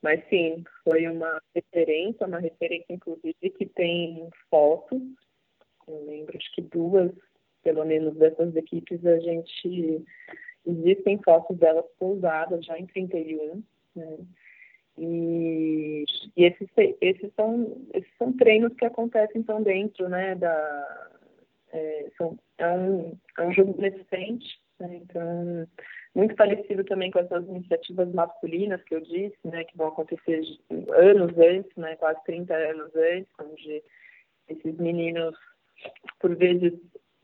[0.00, 5.02] Mas sim, foi uma referência, uma referência inclusive que tem fotos.
[5.86, 7.12] Eu lembro, acho que duas,
[7.62, 10.02] pelo menos, dessas equipes, a gente
[10.66, 13.62] existem fotos delas pousadas já em 31,
[13.94, 14.16] né?
[14.96, 16.68] E, e esses,
[17.02, 21.10] esses, são, esses são treinos que acontecem então dentro, né, da,
[21.70, 25.68] é, são, é, um, é um jogo beneficente, né, então
[26.14, 30.40] muito parecido também com essas iniciativas masculinas que eu disse, né, que vão acontecer
[30.94, 33.82] anos antes, né, quase 30 anos antes, onde
[34.48, 35.36] esses meninos,
[36.18, 36.72] por vezes,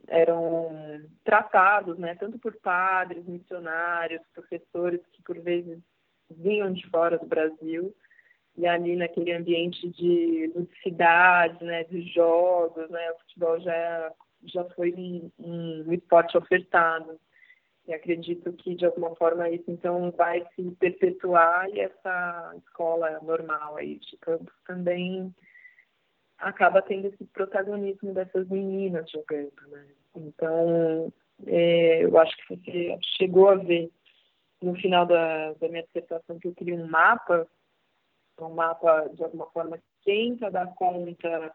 [0.08, 5.78] eram tratados, né, tanto por padres, missionários, professores, que por vezes
[6.30, 7.94] vinham de fora do Brasil,
[8.56, 14.12] e ali naquele ambiente de ludicidade, né, de jogos, né, o futebol já,
[14.44, 17.18] já foi um, um esporte ofertado.
[17.86, 23.76] E acredito que, de alguma forma, isso então vai se perpetuar e essa escola normal
[23.76, 25.34] aí de campus também
[26.38, 29.88] acaba tendo esse protagonismo dessas meninas jogando, né?
[30.14, 31.12] Então,
[31.46, 33.90] é, eu acho que você chegou a ver
[34.60, 37.48] no final da, da minha dissertação que eu queria um mapa,
[38.40, 41.52] um mapa, de alguma forma, que tenta dar conta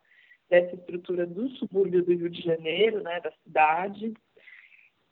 [0.50, 4.14] dessa estrutura do subúrbio do Rio de Janeiro, né, da cidade,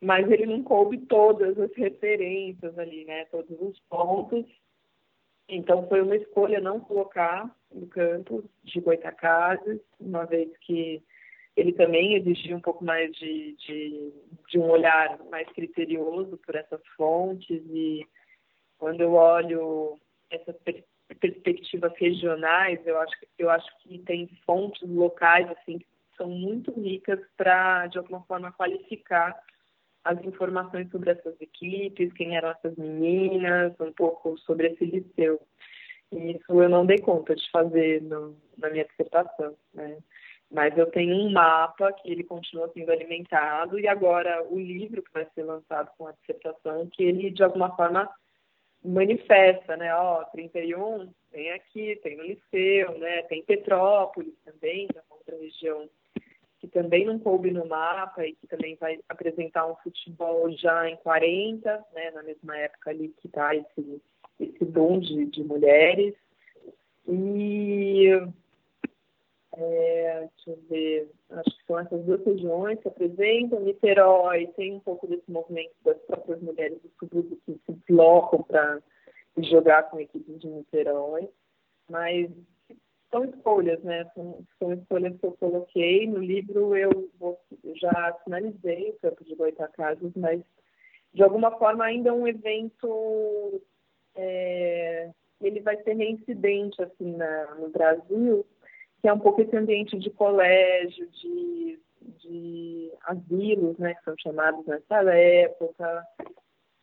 [0.01, 4.45] mas ele não coube todas as referências ali, né, todos os pontos.
[5.47, 11.03] Então foi uma escolha não colocar no campo de Goitacazes, uma vez que
[11.55, 14.13] ele também exigia um pouco mais de, de,
[14.49, 18.05] de, um olhar mais criterioso por essas fontes e
[18.77, 19.97] quando eu olho
[20.29, 20.83] essas per
[21.19, 25.85] perspectivas regionais, eu acho, eu acho que tem fontes locais assim que
[26.17, 29.39] são muito ricas para de alguma forma qualificar
[30.05, 35.41] as informações sobre essas equipes, quem eram essas meninas, um pouco sobre esse liceu.
[36.11, 39.97] E isso eu não dei conta de fazer no, na minha dissertação, né?
[40.51, 45.11] Mas eu tenho um mapa que ele continua sendo alimentado e agora o livro que
[45.11, 48.07] vai ser lançado com a dissertação, que ele de alguma forma
[48.83, 49.93] manifesta, né?
[49.95, 53.23] Ó, 31 tem aqui, tem no Liceu, né?
[53.23, 55.89] Tem Petrópolis também, que é outra região
[56.75, 61.85] também não coube no mapa e que também vai apresentar um futebol já em 40,
[61.93, 62.11] né?
[62.11, 64.01] Na mesma época ali que está esse,
[64.41, 66.13] esse boom de, de mulheres.
[67.07, 68.09] E
[69.53, 73.61] é, deixa eu ver, acho que são essas duas regiões que apresentam.
[73.61, 78.81] Niterói tem um pouco desse movimento das próprias mulheres do subúrbio que se deslocam para
[79.37, 81.29] jogar com equipes de Niterói,
[81.89, 82.29] mas
[83.11, 84.09] são escolhas, né?
[84.13, 86.07] São, são escolhas que eu coloquei.
[86.07, 87.39] No livro eu, vou,
[87.75, 90.41] já finalizei o campo de Goitacazes, mas
[91.13, 93.61] de alguma forma ainda é um evento
[94.15, 95.09] é,
[95.41, 98.45] ele vai ser reincidente assim na, no Brasil
[99.05, 104.65] que é um pouco esse ambiente de colégio, de, de asilos, né, que são chamados
[104.65, 106.03] nessa época,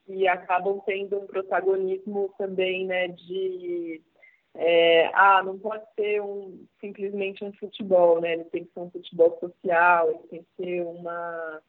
[0.07, 4.01] e acabam tendo um protagonismo também, né, de
[4.55, 8.35] é, ah, não pode ser um, simplesmente um futebol, né?
[8.35, 11.63] Ele tem que ser um futebol social, ele tem que ser uma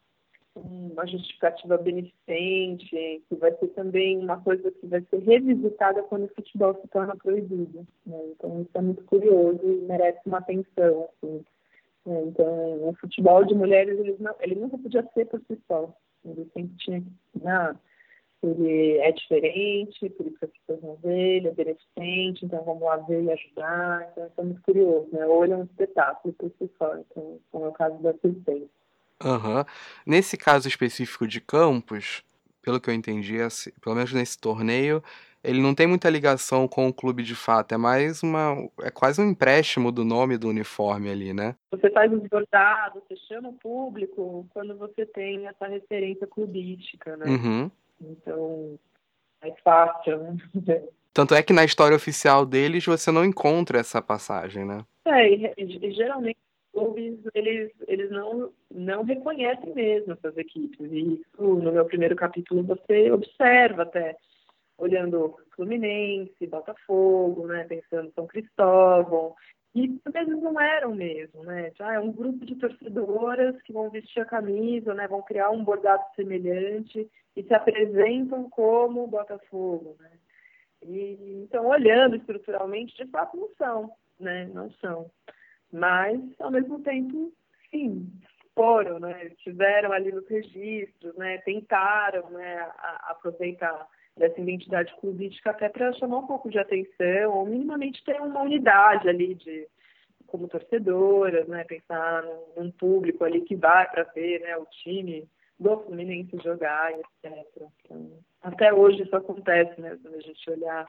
[0.56, 2.88] uma justificativa beneficente,
[3.28, 7.16] que vai ser também uma coisa que vai ser revisitada quando o futebol se torna
[7.16, 7.86] proibido.
[8.06, 8.18] Né?
[8.30, 11.08] Então, isso é muito curioso e merece uma atenção.
[11.10, 11.44] Assim.
[12.06, 12.22] Né?
[12.22, 15.92] Então, o futebol de mulheres, ele, não, ele nunca podia ser por si só.
[16.24, 17.08] Ele sempre tinha que.
[17.42, 17.76] Não,
[18.46, 22.82] ele é diferente, por isso que as pessoas vão ver, ele é beneficente, então vamos
[22.82, 24.08] lá ver e ajudar.
[24.12, 25.08] Então, isso é muito curioso.
[25.12, 25.26] Né?
[25.26, 28.68] Ou ele é um espetáculo por si só, então, como é o caso da assistência.
[29.22, 29.64] Aham.
[30.06, 32.22] Nesse caso específico de Campos,
[32.62, 35.02] pelo que eu entendi, assim, pelo menos nesse torneio,
[35.44, 38.56] ele não tem muita ligação com o clube de fato, é mais uma.
[38.80, 41.54] É quase um empréstimo do nome do uniforme ali, né?
[41.70, 47.26] Você faz os bordados, você chama o público quando você tem essa referência clubística, né?
[47.26, 47.70] Uhum.
[48.00, 48.78] Então,
[49.42, 50.36] é fácil, né?
[51.12, 54.84] Tanto é que na história oficial deles você não encontra essa passagem, né?
[55.04, 56.38] É, e, geralmente
[56.72, 60.90] clubes eles, eles não, não reconhecem mesmo essas equipes.
[60.90, 64.16] E isso, no meu primeiro capítulo, você observa até,
[64.76, 69.34] olhando Fluminense, Botafogo, né, pensando São Cristóvão,
[69.74, 71.72] e às vezes não eram mesmo, né?
[71.76, 75.08] Já é um grupo de torcedoras que vão vestir a camisa, né?
[75.08, 80.10] Vão criar um bordado semelhante e se apresentam como Botafogo, né?
[80.82, 84.48] E, então, olhando estruturalmente, de fato não são, né?
[84.52, 85.10] Não são
[85.74, 87.32] mas ao mesmo tempo,
[87.68, 88.08] sim,
[88.54, 89.26] foram, né?
[89.26, 91.38] Estiveram ali nos registros, né?
[91.38, 92.60] Tentaram, né?
[92.78, 98.20] A, aproveitar dessa identidade clubística até para chamar um pouco de atenção, ou minimamente ter
[98.20, 99.66] uma unidade ali de
[100.26, 101.64] como torcedoras, né?
[101.64, 104.56] Pensar num, num público ali que vai para ver, né?
[104.56, 107.46] O time do Fluminense jogar, etc.
[107.84, 108.10] Então,
[108.42, 109.98] até hoje isso acontece, né?
[110.02, 110.88] Quando a gente olhar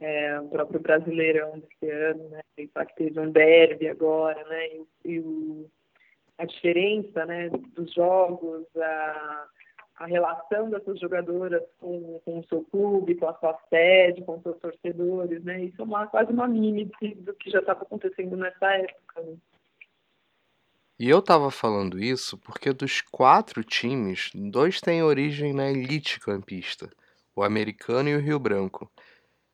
[0.00, 2.40] é, o próprio Brasileirão desse ano, né?
[2.56, 4.66] Pensar que teve um derby agora, né?
[4.68, 5.70] E, e o,
[6.38, 7.50] a diferença, né?
[7.50, 9.46] Dos jogos, a,
[9.96, 14.42] a relação dessas jogadoras com, com o seu clube, com a sua sede, com os
[14.42, 15.64] seus torcedores, né?
[15.64, 19.22] Isso é uma, quase uma mímese do que já estava acontecendo nessa época.
[19.22, 19.36] Né?
[20.98, 26.90] E eu estava falando isso porque dos quatro times, dois têm origem na elite campista,
[27.34, 28.90] o americano e o Rio Branco.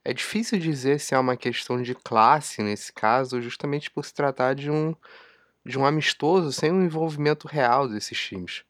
[0.05, 4.55] É difícil dizer se é uma questão de classe nesse caso, justamente por se tratar
[4.55, 4.95] de um,
[5.65, 8.65] de um amistoso sem um envolvimento real desses times.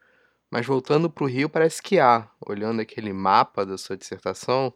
[0.51, 2.28] Mas voltando para o Rio, parece que há.
[2.46, 4.72] Olhando aquele mapa da sua dissertação,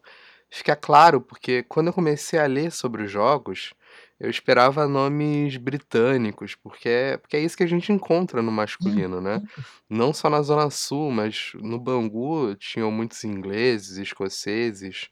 [0.50, 3.72] fica claro, porque quando eu comecei a ler sobre os jogos,
[4.20, 9.20] eu esperava nomes britânicos, porque é, porque é isso que a gente encontra no masculino,
[9.20, 9.42] né?
[9.88, 15.08] Não só na Zona Sul, mas no Bangu tinham muitos ingleses, escoceses,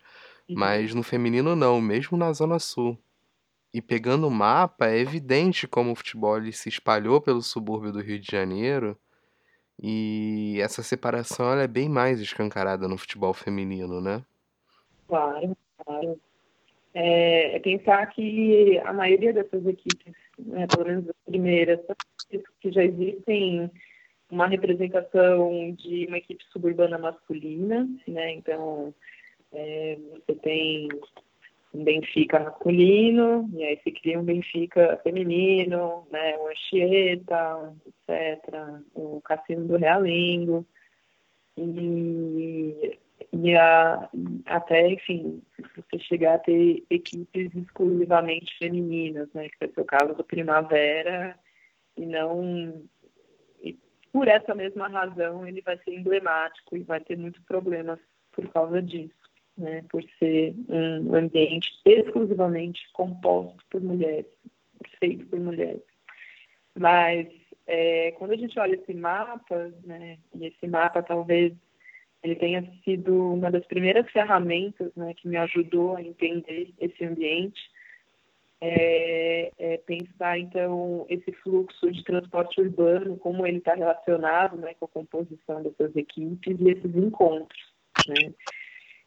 [0.48, 2.98] mas no feminino não, mesmo na Zona Sul.
[3.72, 8.18] E pegando o mapa, é evidente como o futebol se espalhou pelo subúrbio do Rio
[8.18, 8.98] de Janeiro
[9.82, 14.22] e essa separação é bem mais escancarada no futebol feminino, né?
[15.08, 16.20] Claro, claro.
[16.92, 21.80] É, é pensar que a maioria dessas equipes, né, pelo menos as primeiras,
[22.60, 23.70] que já existem
[24.30, 28.32] uma representação de uma equipe suburbana masculina, né?
[28.34, 28.94] Então,
[29.52, 30.88] é, você tem
[31.72, 38.54] um Benfica masculino, e aí se cria um Benfica feminino, né, o Anchieta, etc.,
[38.94, 40.66] o Cassino do Realengo,
[41.56, 42.98] e,
[43.32, 44.08] e a,
[44.46, 45.42] até, enfim,
[45.76, 51.38] você chegar a ter equipes exclusivamente femininas, né, que vai ser o caso do Primavera,
[51.96, 52.82] e não...
[53.62, 53.78] E
[54.12, 57.98] por essa mesma razão, ele vai ser emblemático e vai ter muitos problemas
[58.32, 59.19] por causa disso
[59.60, 64.26] né, por ser um ambiente exclusivamente composto por mulheres,
[64.98, 65.82] feito por mulheres.
[66.78, 67.28] Mas
[67.66, 71.52] é, quando a gente olha esse mapa, né, e esse mapa talvez
[72.22, 77.60] ele tenha sido uma das primeiras ferramentas né, que me ajudou a entender esse ambiente,
[78.62, 84.84] é, é pensar então esse fluxo de transporte urbano, como ele está relacionado né, com
[84.84, 87.72] a composição dessas equipes e esses encontros.
[88.06, 88.34] Né?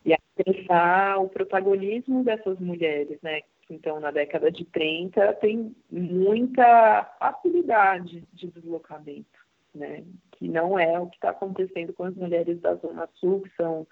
[0.05, 3.41] E a pensar o protagonismo dessas mulheres, né?
[3.69, 9.39] Então, na década de 30, tem muita facilidade de deslocamento,
[9.73, 10.03] né?
[10.33, 13.87] Que não é o que está acontecendo com as mulheres da Zona Sul, que são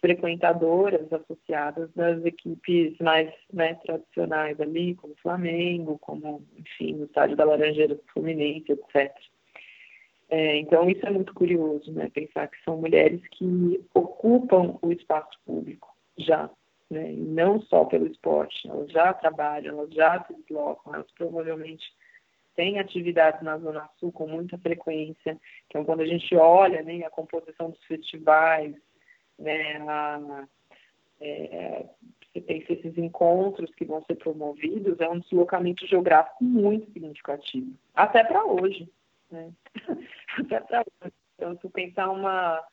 [0.00, 7.44] frequentadoras associadas das equipes mais né, tradicionais ali, como Flamengo, como, enfim, o estádio da
[7.44, 9.12] Laranjeira Fluminense, etc.
[10.30, 12.10] É, então, isso é muito curioso, né?
[12.12, 16.50] Pensar que são mulheres que ocupam o espaço público já,
[16.90, 17.12] né?
[17.12, 21.84] E não só pelo esporte, elas já trabalham, elas já se deslocam, elas provavelmente
[22.54, 25.38] têm atividades na Zona Sul com muita frequência.
[25.66, 28.74] Então, quando a gente olha né, a composição dos festivais,
[29.38, 30.44] né, a,
[31.20, 31.86] é,
[32.32, 38.22] você pensa esses encontros que vão ser promovidos, é um deslocamento geográfico muito significativo, até
[38.24, 38.88] para hoje.
[39.30, 39.52] Né?
[41.34, 42.64] então, se pensar uma,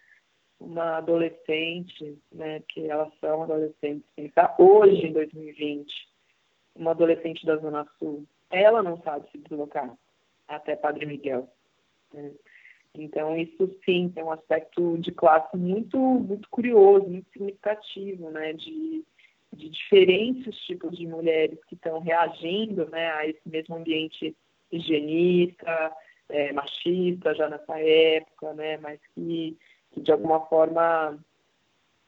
[0.59, 5.91] uma adolescente, né, que elas são adolescentes, pensar hoje, em 2020,
[6.75, 9.95] uma adolescente da Zona Sul, ela não sabe se deslocar
[10.47, 11.49] até Padre Miguel.
[12.13, 12.31] Né?
[12.93, 19.03] Então, isso sim tem um aspecto de classe muito, muito curioso, muito significativo, né, de,
[19.53, 24.35] de diferentes tipos de mulheres que estão reagindo né, a esse mesmo ambiente
[24.71, 25.93] higienista,
[26.29, 29.57] é, machista já nessa época, né, mas que,
[29.91, 31.17] que de alguma forma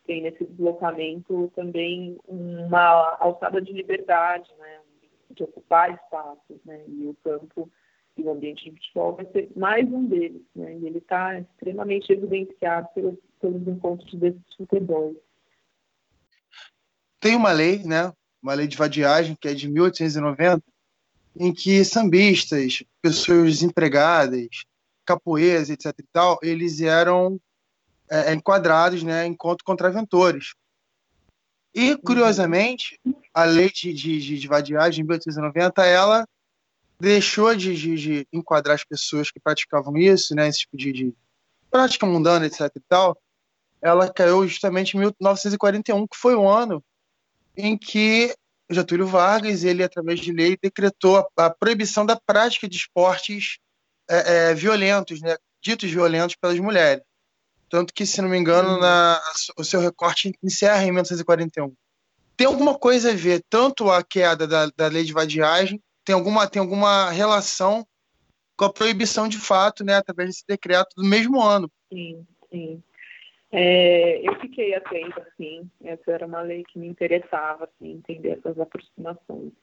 [0.06, 4.80] tem nesse deslocamento também uma alçada de liberdade, né,
[5.32, 7.70] de ocupar espaços, né, e o campo
[8.16, 12.12] e o ambiente de futebol vai ser mais um deles, né, e ele está extremamente
[12.12, 15.18] evidenciado pelos, pelos encontros desses futebols.
[17.20, 18.12] Tem uma lei, né,
[18.42, 20.64] uma lei de vadiagem que é de 1890,
[21.40, 24.48] em que sambistas, pessoas desempregadas,
[25.06, 25.94] capoeiras, etc.
[26.00, 27.40] e tal, eles eram
[28.10, 30.54] é, enquadrados né, enquanto contraventores.
[31.74, 33.00] E, curiosamente,
[33.34, 36.28] a lei de, de, de vadiagem de 1890, ela
[37.00, 41.14] deixou de, de, de, enquadrar as pessoas que praticavam isso, né, esse tipo de, de
[41.70, 42.62] prática mundana, etc.
[42.76, 43.16] e tal,
[43.82, 46.84] ela caiu justamente em 1941, que foi o ano
[47.56, 48.36] em que
[48.70, 53.60] Getúlio Vargas, ele, através de lei, decretou a, a proibição da prática de esportes
[54.10, 57.04] é, é, violentos, né, ditos violentos pelas mulheres.
[57.70, 58.80] Tanto que, se não me engano, uhum.
[58.80, 59.22] na,
[59.58, 61.74] o seu recorte encerra em 1941.
[62.36, 66.48] Tem alguma coisa a ver, tanto a queda da, da lei de vadiagem, tem alguma,
[66.48, 67.86] tem alguma relação
[68.56, 71.70] com a proibição de fato, né, através desse decreto do mesmo ano.
[71.92, 72.84] Sim, sim.
[73.52, 78.60] É, eu fiquei atenta, assim, essa era uma lei que me interessava, assim, entender essas
[78.60, 79.54] aproximações.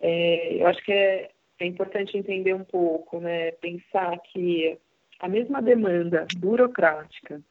[0.00, 4.78] É, eu acho que é, é importante entender um pouco, né, pensar que
[5.20, 7.42] a mesma demanda burocrática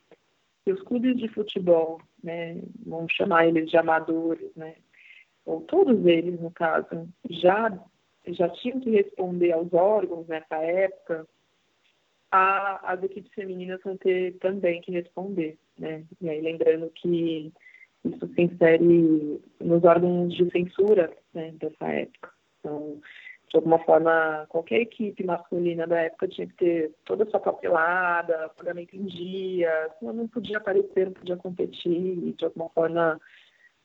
[0.63, 4.75] que os clubes de futebol, né, vamos chamar eles de amadores, né,
[5.45, 7.71] ou todos eles, no caso, já,
[8.27, 11.27] já tinham que responder aos órgãos nessa época,
[12.33, 16.03] a, as equipes femininas vão ter também que responder, né?
[16.19, 17.53] E aí lembrando que
[18.03, 22.31] isso se insere nos órgãos de censura né, dessa época.
[22.59, 22.99] Então,
[23.49, 28.49] de alguma forma, qualquer equipe masculina da época tinha que ter toda a sua papelada,
[28.57, 33.21] pagamento em dia, não podia aparecer, não podia competir, e de alguma forma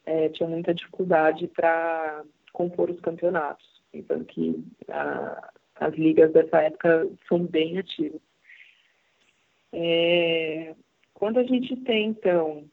[0.06, 2.24] é, tinha muita dificuldade para
[2.54, 3.66] compor os campeonatos.
[3.92, 8.22] Então, que a, as ligas dessa época são bem ativas.
[9.72, 10.74] É,
[11.14, 12.64] quando a gente tem, então,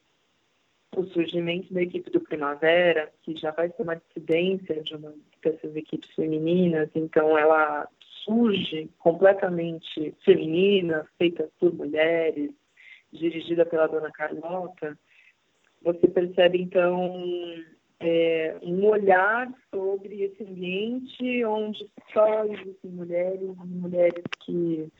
[0.96, 5.76] o surgimento da equipe do Primavera, que já vai ser uma dissidência de uma dessas
[5.76, 7.88] equipes femininas, então ela
[8.24, 12.50] surge completamente feminina, feita por mulheres,
[13.12, 14.98] dirigida pela dona Carlota,
[15.82, 17.14] você percebe então
[18.00, 24.90] é, um olhar sobre esse ambiente onde só existem mulheres, mulheres que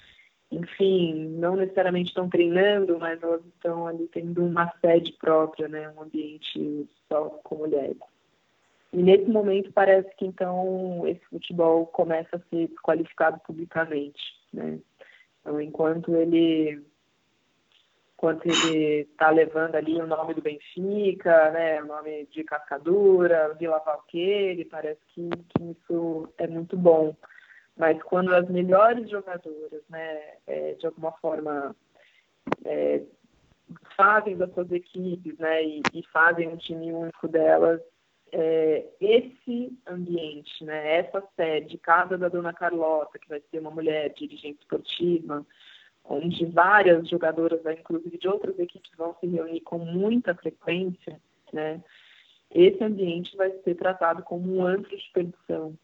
[0.50, 6.02] enfim, não necessariamente estão treinando, mas elas estão ali tendo uma sede própria, né, um
[6.02, 7.98] ambiente só com mulheres.
[8.92, 14.22] E nesse momento parece que então esse futebol começa a ser desqualificado publicamente,
[14.52, 14.78] né?
[15.40, 16.82] Então, enquanto ele
[18.14, 23.78] enquanto ele está levando ali o nome do Benfica, né, o nome de Cascadura, Vila
[23.80, 27.14] Valqueire, parece que, que isso é muito bom
[27.76, 31.76] mas quando as melhores jogadoras, né, é, de alguma forma
[32.64, 33.02] é,
[33.96, 37.80] fazem das suas equipes, né, e, e fazem um time único delas,
[38.32, 44.12] é, esse ambiente, né, essa sede, casa da Dona Carlota, que vai ser uma mulher
[44.14, 45.44] dirigente esportiva,
[46.04, 51.20] onde várias jogadoras, né, inclusive de outras equipes, vão se reunir com muita frequência,
[51.52, 51.82] né,
[52.50, 55.76] esse ambiente vai ser tratado como um antro de perdição,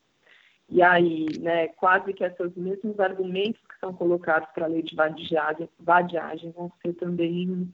[0.73, 4.97] e aí, né, quase que esses mesmos argumentos que são colocados para a lei de
[4.97, 7.71] vadiagem, vadiagem vão ser também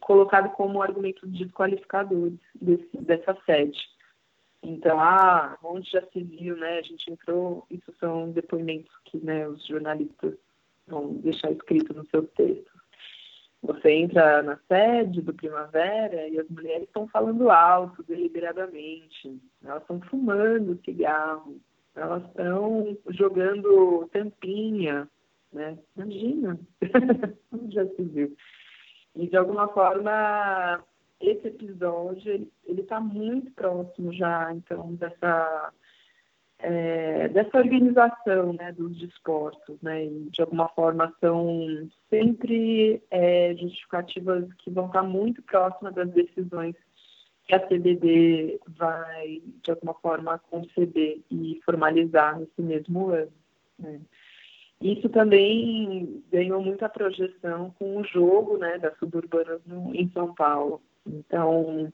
[0.00, 3.78] colocados como argumentos desqualificadores desse, dessa sede.
[4.62, 9.48] Então, ah, onde já se viu, né, a gente entrou, isso são depoimentos que né,
[9.48, 10.34] os jornalistas
[10.86, 12.70] vão deixar escrito no seu texto.
[13.62, 19.98] Você entra na sede do Primavera e as mulheres estão falando alto, deliberadamente, elas estão
[20.02, 21.58] fumando cigarro,
[21.96, 25.08] elas estão jogando tampinha,
[25.52, 25.78] né?
[25.96, 26.58] Imagina,
[27.70, 28.36] já se viu.
[29.14, 30.82] E de alguma forma
[31.20, 35.72] esse episódio ele está muito próximo já então dessa
[36.58, 44.50] é, dessa organização né, dos desportos, né, e de alguma forma são sempre é, justificativas
[44.58, 46.74] que vão estar muito próximas das decisões
[47.46, 53.32] que a CBD vai, de alguma forma, conceber e formalizar nesse mesmo ano.
[53.78, 54.00] Né?
[54.80, 60.80] Isso também ganhou muita projeção com o jogo né, das suburbanas no, em São Paulo.
[61.06, 61.92] Então,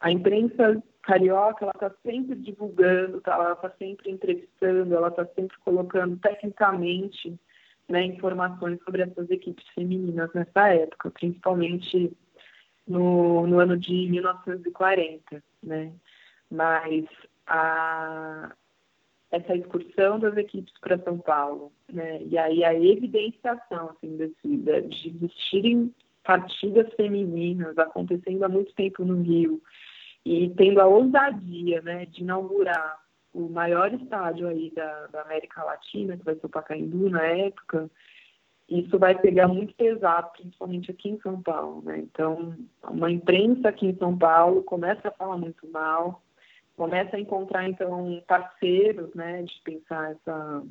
[0.00, 5.56] a imprensa carioca ela está sempre divulgando, tá, ela está sempre entrevistando, ela está sempre
[5.64, 7.38] colocando tecnicamente
[7.88, 12.12] né, informações sobre essas equipes femininas nessa época, principalmente
[12.88, 15.92] no, no ano de 1940, né?
[16.50, 17.04] Mas
[17.46, 18.52] a,
[19.30, 22.22] essa excursão das equipes para São Paulo, né?
[22.22, 29.22] E aí a evidenciação assim, desse, de existirem partidas femininas acontecendo há muito tempo no
[29.22, 29.62] Rio
[30.24, 32.98] e tendo a ousadia, né, de inaugurar
[33.32, 37.90] o maior estádio aí da, da América Latina, que vai ser o Pacaembu na época,
[38.68, 41.98] isso vai pegar muito pesado, principalmente aqui em São Paulo, né?
[41.98, 42.54] Então,
[42.84, 46.22] uma imprensa aqui em São Paulo começa a falar muito mal,
[46.76, 50.62] começa a encontrar, então, parceiros, né, de pensar essa,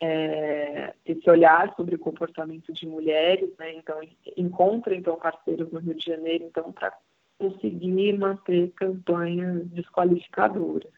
[0.00, 3.74] é, esse olhar sobre o comportamento de mulheres, né?
[3.74, 4.00] Então,
[4.36, 6.96] encontra, então, parceiros no Rio de Janeiro, então, para
[7.36, 10.92] conseguir manter campanhas desqualificadoras.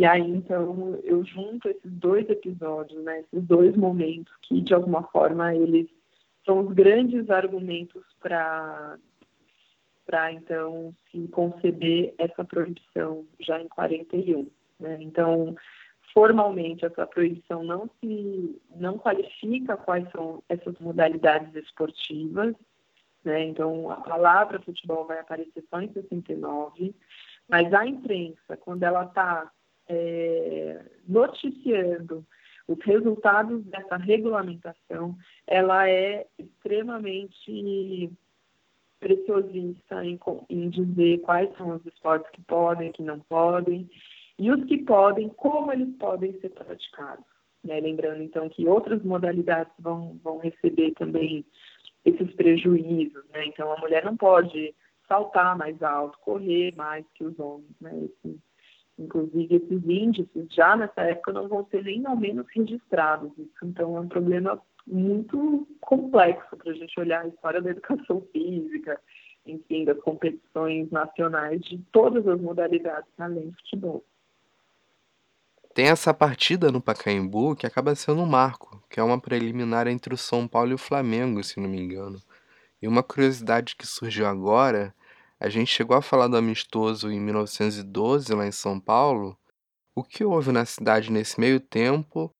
[0.00, 5.02] E aí, então, eu junto esses dois episódios, né, esses dois momentos que, de alguma
[5.08, 5.90] forma, eles
[6.42, 8.96] são os grandes argumentos para,
[10.32, 14.50] então, se conceber essa proibição já em 41.
[14.78, 14.96] Né?
[15.02, 15.54] Então,
[16.14, 22.54] formalmente, essa proibição não se não qualifica quais são essas modalidades esportivas,
[23.22, 23.44] né?
[23.44, 26.94] Então, a palavra futebol vai aparecer só em 69,
[27.46, 29.52] mas a imprensa, quando ela está
[29.90, 32.24] é, noticiando
[32.68, 35.16] os resultados dessa regulamentação,
[35.46, 38.10] ela é extremamente
[39.00, 40.18] preciosista em,
[40.48, 43.90] em dizer quais são os esportes que podem, que não podem,
[44.38, 47.24] e os que podem, como eles podem ser praticados.
[47.64, 47.80] Né?
[47.80, 51.44] Lembrando, então, que outras modalidades vão, vão receber também
[52.04, 53.24] esses prejuízos.
[53.30, 53.46] Né?
[53.46, 54.74] Então, a mulher não pode
[55.08, 57.68] saltar mais alto, correr mais que os homens.
[57.80, 58.08] Né?
[59.00, 63.32] Inclusive, esses índices já nessa época não vão ser nem ao menos registrados.
[63.38, 68.22] Isso, então, é um problema muito complexo para a gente olhar a história da educação
[68.32, 69.00] física,
[69.46, 74.04] enfim, das competições nacionais de todas as modalidades além do futebol.
[75.72, 80.12] Tem essa partida no Pacaembu que acaba sendo um marco, que é uma preliminar entre
[80.12, 82.20] o São Paulo e o Flamengo, se não me engano.
[82.82, 84.92] E uma curiosidade que surgiu agora,
[85.40, 89.38] a gente chegou a falar do amistoso em 1912 lá em São Paulo.
[89.96, 92.30] O que houve na cidade nesse meio tempo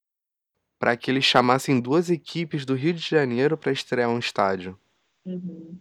[0.78, 4.78] para que eles chamassem duas equipes do Rio de Janeiro para estrear um estádio?
[5.24, 5.78] Uhum.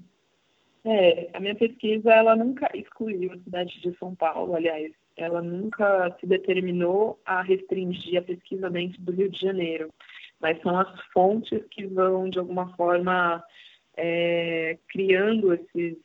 [0.85, 6.15] É, a minha pesquisa ela nunca excluiu a cidade de São Paulo, aliás, ela nunca
[6.19, 9.89] se determinou a restringir a pesquisa dentro do Rio de Janeiro,
[10.39, 13.43] mas são as fontes que vão, de alguma forma,
[13.97, 15.97] é, criando esses,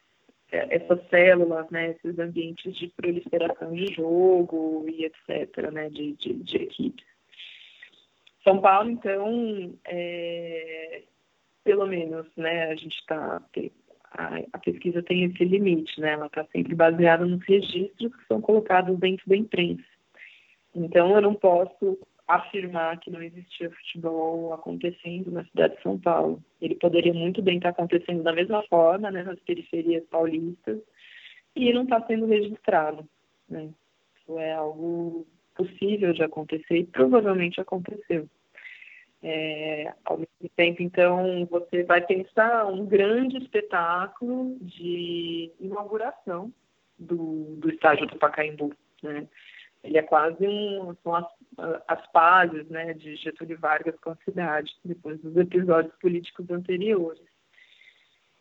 [0.71, 6.57] essas células, né, esses ambientes de proliferação de jogo e etc., né, de, de, de
[6.57, 7.07] equipes.
[8.43, 11.03] São Paulo, então, é,
[11.63, 13.43] pelo menos, né, a gente está
[14.17, 16.13] a, a, pesquisa tem esse limite, né?
[16.13, 19.83] Ela está sempre baseada nos registros que são colocados dentro da imprensa.
[20.75, 26.43] Então, eu não posso afirmar que não existia futebol acontecendo na cidade de São Paulo.
[26.61, 30.79] Ele poderia muito bem estar acontecendo da mesma forma, né, nas periferias paulistas,
[31.55, 33.07] e não está sendo registrado.
[33.49, 33.69] Né?
[34.17, 38.29] Isso é algo possível de acontecer e provavelmente aconteceu.
[39.23, 46.53] É, ao mesmo tempo, então, você vai pensar um grande espetáculo de inauguração
[46.99, 49.27] do, do estádio do Pacaembu, né?
[49.85, 51.27] Ele é quase um, são as,
[51.87, 57.23] as pazes, né, de Getúlio Vargas com a cidade, depois dos episódios políticos anteriores.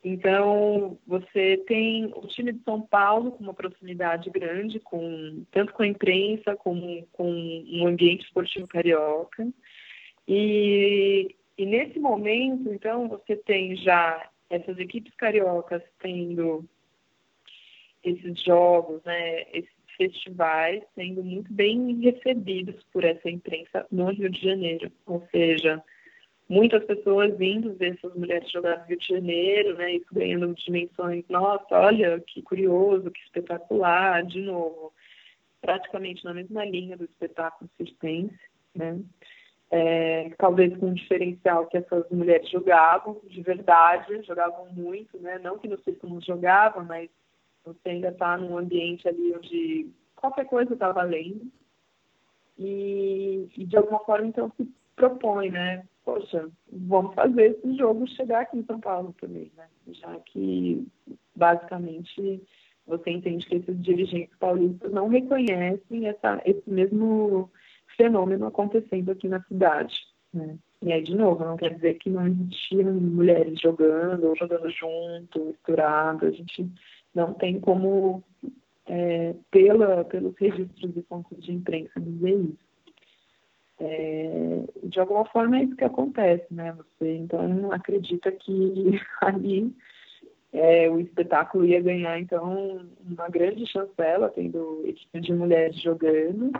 [0.02, 5.82] Então, você tem o time de São Paulo com uma proximidade grande, com tanto com
[5.82, 9.46] a imprensa como com um ambiente esportivo carioca.
[10.28, 16.68] E, e nesse momento, então, você tem já essas equipes cariocas tendo
[18.02, 24.40] esses jogos, né, esses festivais sendo muito bem recebidos por essa imprensa no Rio de
[24.40, 24.90] Janeiro.
[25.06, 25.82] Ou seja,
[26.48, 31.24] muitas pessoas vindo ver essas mulheres jogar no Rio de Janeiro, né, isso ganhando dimensões,
[31.28, 34.92] nossa, olha que curioso, que espetacular, de novo,
[35.60, 38.38] praticamente na mesma linha do espetáculo circense,
[38.74, 39.00] né,
[39.70, 45.40] é, talvez com um diferencial que essas mulheres jogavam de verdade, jogavam muito, né?
[45.42, 47.10] Não que no círculo jogavam, mas
[47.64, 51.50] você ainda está num ambiente ali onde qualquer coisa está valendo.
[52.58, 55.84] E, e, de alguma forma então se propõe, né?
[56.04, 59.66] Poxa, vamos fazer esse jogo chegar aqui em São Paulo também, né?
[59.88, 60.86] Já que
[61.34, 62.40] basicamente
[62.86, 67.50] você entende que esses dirigentes paulistas não reconhecem essa, esse mesmo
[67.96, 69.96] fenômeno acontecendo aqui na cidade.
[70.32, 70.58] Né?
[70.82, 75.46] E aí, de novo, não quer dizer que não existiam mulheres jogando ou jogando junto,
[75.46, 76.26] misturado.
[76.26, 76.70] A gente
[77.14, 78.22] não tem como,
[78.86, 82.64] é, pela, pelos registros e fontes de imprensa, dizer isso.
[83.78, 86.72] É, de alguma forma é isso que acontece, né?
[86.72, 89.74] Você então acredita que ali
[90.52, 96.52] é, o espetáculo ia ganhar então uma grande chancela, tendo equipe de mulheres jogando,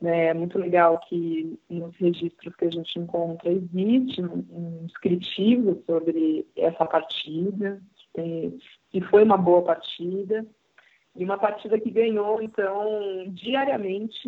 [0.00, 0.26] né?
[0.26, 6.46] É muito legal que nos registros que a gente encontra existe um, um descritivo sobre
[6.56, 7.82] essa partida,
[8.14, 8.56] que,
[8.96, 10.46] que foi uma boa partida,
[11.14, 14.26] e uma partida que ganhou, então, diariamente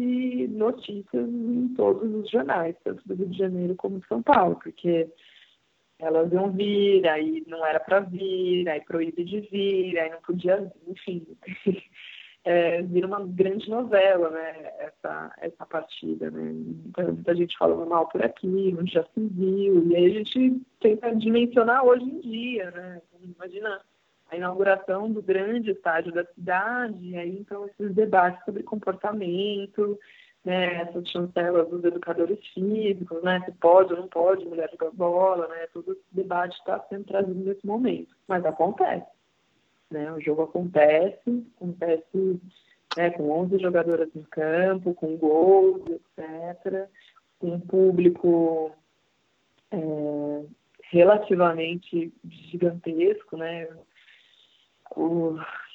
[0.49, 5.09] notícias em todos os jornais, tanto do Rio de Janeiro como de São Paulo, porque
[5.99, 10.71] elas iam vir, aí não era para vir, aí proíbe de vir, aí não podia,
[10.87, 11.27] enfim.
[12.45, 16.53] é, vira uma grande novela, né, essa, essa partida, né,
[16.87, 20.61] então, muita gente falando mal por aqui, onde já se viu, e aí a gente
[20.79, 23.81] tenta dimensionar hoje em dia, né, imagina
[24.31, 29.99] a inauguração do grande estádio da cidade, e aí então esses debates sobre comportamento,
[30.45, 35.49] né, essas chancelas dos educadores físicos, né, se pode ou não pode mulher jogar bola,
[35.49, 39.07] né, todo esse debate está sendo trazido nesse momento, mas acontece.
[39.91, 40.13] Né?
[40.13, 42.41] O jogo acontece, acontece
[42.97, 46.89] né, com 11 jogadoras em campo, com gols, etc.,
[47.39, 48.73] com um público
[49.71, 49.79] é,
[50.91, 53.69] relativamente gigantesco, né?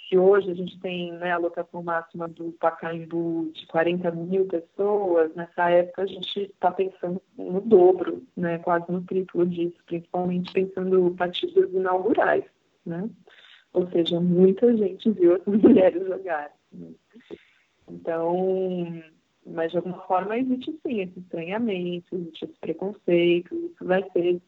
[0.08, 5.34] Se hoje a gente tem né, a lotação máxima do Pacaembu de 40 mil pessoas,
[5.34, 11.16] nessa época a gente está pensando no dobro, né, quase no triplo disso, principalmente pensando
[11.18, 12.44] partidas inaugurais,
[12.86, 13.10] né?
[13.74, 16.52] Ou seja, muita gente viu as mulheres jogarem.
[16.72, 16.92] Né?
[17.90, 19.04] Então,
[19.46, 24.40] mas de alguma forma existe sim esse estranhamento, existe esse preconceito, isso vai ser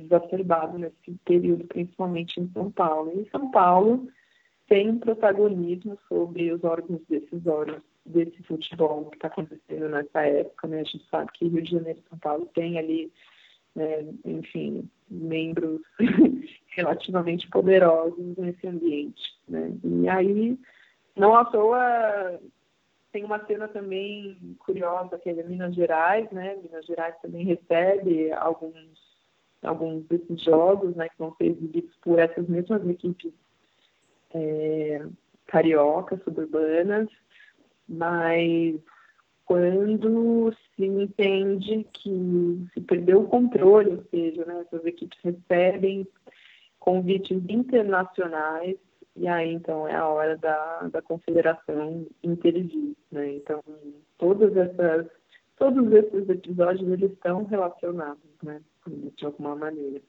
[0.00, 3.12] exacerbado nesse período, principalmente em São Paulo.
[3.20, 4.08] E São Paulo
[4.68, 10.80] tem um protagonismo sobre os órgãos decisórios desse futebol que está acontecendo nessa época, né?
[10.80, 13.12] A gente sabe que Rio de Janeiro e São Paulo tem ali,
[13.74, 15.80] né, enfim, membros
[16.76, 19.72] relativamente poderosos nesse ambiente, né?
[19.82, 20.58] E aí,
[21.16, 22.40] não à toa,
[23.12, 26.56] tem uma cena também curiosa que é Minas Gerais, né?
[26.62, 29.09] Minas Gerais também recebe alguns
[29.62, 33.32] alguns desses jogos, né, que vão ser exibidos por essas mesmas equipes
[34.34, 35.06] é,
[35.46, 37.08] cariocas, suburbanas,
[37.88, 38.80] mas
[39.44, 46.06] quando se entende que se perdeu o controle, ou seja, né, essas equipes recebem
[46.78, 48.76] convites internacionais
[49.16, 53.34] e aí então é a hora da, da confederação intervir, né?
[53.34, 53.62] Então
[54.16, 55.06] todas essas
[55.56, 58.62] todos esses episódios eles estão relacionados, né?
[58.86, 60.00] De alguma maneira.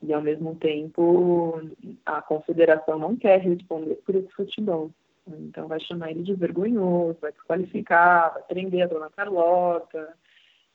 [0.00, 1.60] E, ao mesmo tempo,
[2.06, 4.90] a confederação não quer responder por esse futebol.
[5.26, 10.14] Então, vai chamar ele de vergonhoso, vai desqualificar, vai prender a dona Carlota,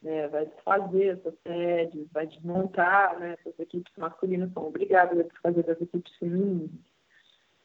[0.03, 5.63] né, vai desfazer essas sedes, vai desmontar, né, essas equipes masculinas são obrigadas a desfazer
[5.63, 6.69] das equipes femininas.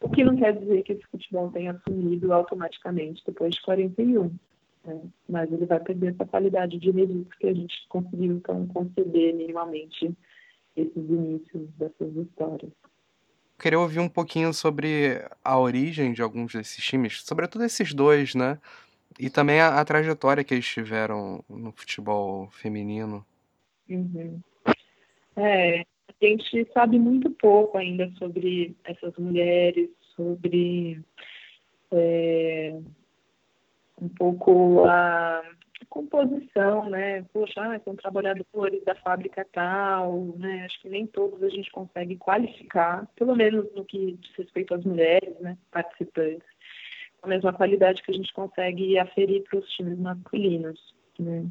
[0.01, 4.31] O que não quer dizer que esse futebol tenha assumido automaticamente depois de 41.
[4.89, 5.03] Né?
[5.29, 10.17] Mas ele vai perder essa qualidade de registro que a gente conseguiu, então, conceber minimamente
[10.75, 12.73] esses inícios dessas histórias.
[13.59, 18.59] Queria ouvir um pouquinho sobre a origem de alguns desses times, sobretudo esses dois, né?
[19.19, 23.27] E também a, a trajetória que eles tiveram no futebol feminino.
[23.91, 24.41] Uhum.
[25.37, 31.03] É, a gente sabe muito pouco ainda sobre essas mulheres, sobre
[31.91, 32.81] é,
[34.01, 35.43] um pouco a
[35.89, 37.23] composição, né?
[37.33, 40.65] Poxa, ah, são trabalhadores da fábrica tal, né?
[40.65, 44.85] Acho que nem todos a gente consegue qualificar, pelo menos no que diz respeito às
[44.85, 45.57] mulheres, né?
[45.71, 46.47] Participantes,
[47.23, 51.47] a mesma qualidade que a gente consegue aferir para os times masculinos, né?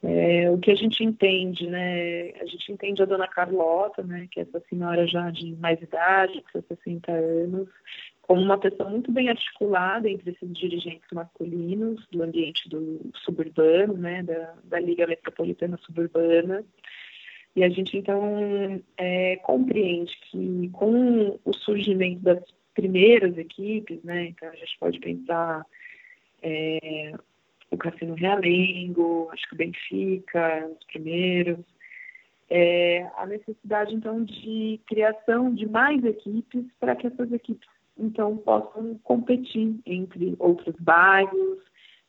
[0.00, 2.30] É, o que a gente entende, né?
[2.40, 4.28] A gente entende a dona Carlota, né?
[4.30, 7.68] Que é essa senhora já de mais idade, com seus 60 anos,
[8.28, 14.22] como uma pessoa muito bem articulada entre esses dirigentes masculinos do ambiente do suburbano, né,
[14.22, 16.62] da, da Liga Metropolitana Suburbana.
[17.56, 24.46] E a gente, então, é, compreende que com o surgimento das primeiras equipes, né, então
[24.50, 25.64] a gente pode pensar
[26.42, 27.14] é,
[27.70, 31.64] o Cassino Realengo, acho que o Benfica, os primeiros,
[32.50, 38.98] é, a necessidade, então, de criação de mais equipes para que essas equipes então possam
[39.04, 41.58] competir entre outros bairros,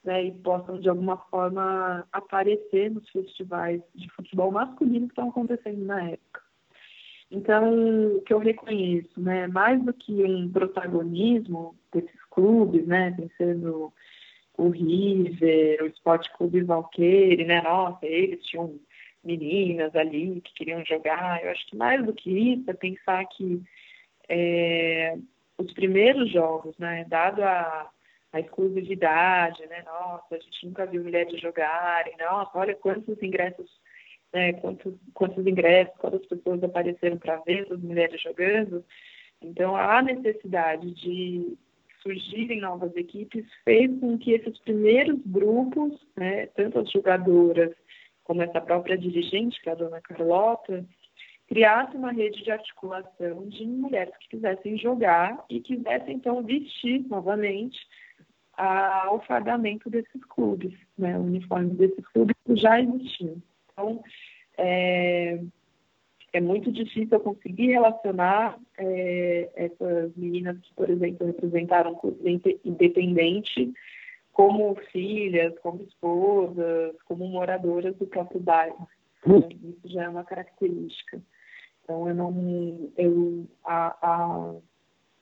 [0.03, 5.83] né, e possam de alguma forma aparecer nos festivais de futebol masculino que estão acontecendo
[5.83, 6.41] na época.
[7.31, 13.93] Então, o que eu reconheço, né, mais do que um protagonismo desses clubes, né, pensando
[14.57, 18.79] o River, o Esporte Clube Valqueire, né, nossa, eles tinham
[19.23, 21.43] meninas ali que queriam jogar.
[21.43, 23.61] Eu acho que mais do que isso é pensar que
[24.27, 25.17] é,
[25.59, 27.89] os primeiros jogos, né, dado a,
[28.31, 33.69] a exclusividade, né, nossa, a gente nunca viu mulheres jogarem, nossa, olha quantos ingressos,
[34.33, 38.85] né, quantos, quantos ingressos, quantas pessoas apareceram para ver as mulheres jogando,
[39.41, 41.57] então a necessidade de
[42.01, 47.73] surgirem novas equipes fez com que esses primeiros grupos, né, tanto as jogadoras
[48.23, 50.85] como essa própria dirigente, que é a dona Carlota,
[51.49, 57.79] criasse uma rede de articulação de mulheres que quisessem jogar e quisessem, então, vestir novamente
[58.53, 63.41] a, o fardamento desses clubes, né, o uniforme desses clubes que já existiam.
[63.71, 64.03] Então,
[64.59, 65.39] é,
[66.33, 72.21] é muito difícil eu conseguir relacionar é, essas meninas que, por exemplo, representaram clubes
[72.63, 73.73] independente
[74.31, 78.87] como filhas, como esposas, como moradoras do próprio bairro.
[79.25, 81.19] Isso já é uma característica.
[81.89, 84.53] Então, eu não, eu, a, a,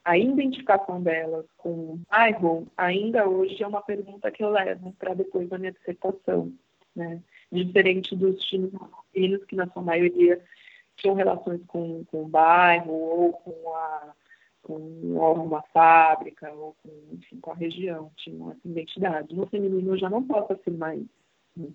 [0.04, 5.14] a identificação delas com o bairro ainda hoje é uma pergunta que eu levo para
[5.14, 6.52] depois da minha dissertação,
[6.94, 7.24] né?
[7.50, 8.74] Diferente dos times
[9.48, 10.44] que na sua maioria
[10.98, 14.14] tinham relações com, com o bairro ou com a,
[14.62, 19.34] com uma fábrica ou com, enfim, com a região, tinham essa identidade.
[19.34, 21.74] No feminino eu já não posso afirmar isso.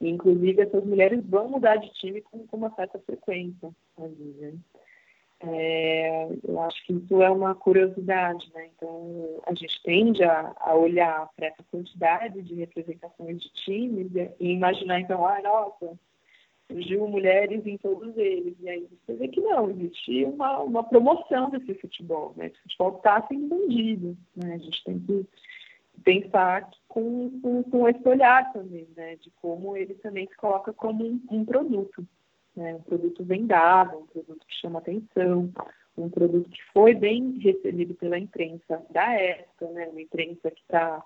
[0.00, 3.70] Inclusive, essas mulheres vão mudar de time com, com uma certa frequência.
[3.98, 4.54] Né?
[5.42, 8.68] É, eu acho que isso é uma curiosidade, né?
[8.76, 14.30] Então, a gente tende a, a olhar para essa quantidade de representações de times e,
[14.38, 15.98] e imaginar, então, ah, nossa,
[16.70, 18.54] surgiu mulheres em todos eles.
[18.60, 22.46] E aí você vê que não, existe uma, uma promoção desse futebol, né?
[22.46, 24.54] Esse futebol está sendo vendido, né?
[24.54, 25.26] A gente tem que
[26.04, 29.16] pensar com, com, com esse olhar também, né?
[29.16, 32.06] De como ele também se coloca como um, um produto
[32.56, 32.74] né?
[32.74, 35.50] um produto vendável, um produto que chama atenção,
[35.96, 39.88] um produto que foi bem recebido pela imprensa da época, né?
[39.88, 41.04] uma imprensa que está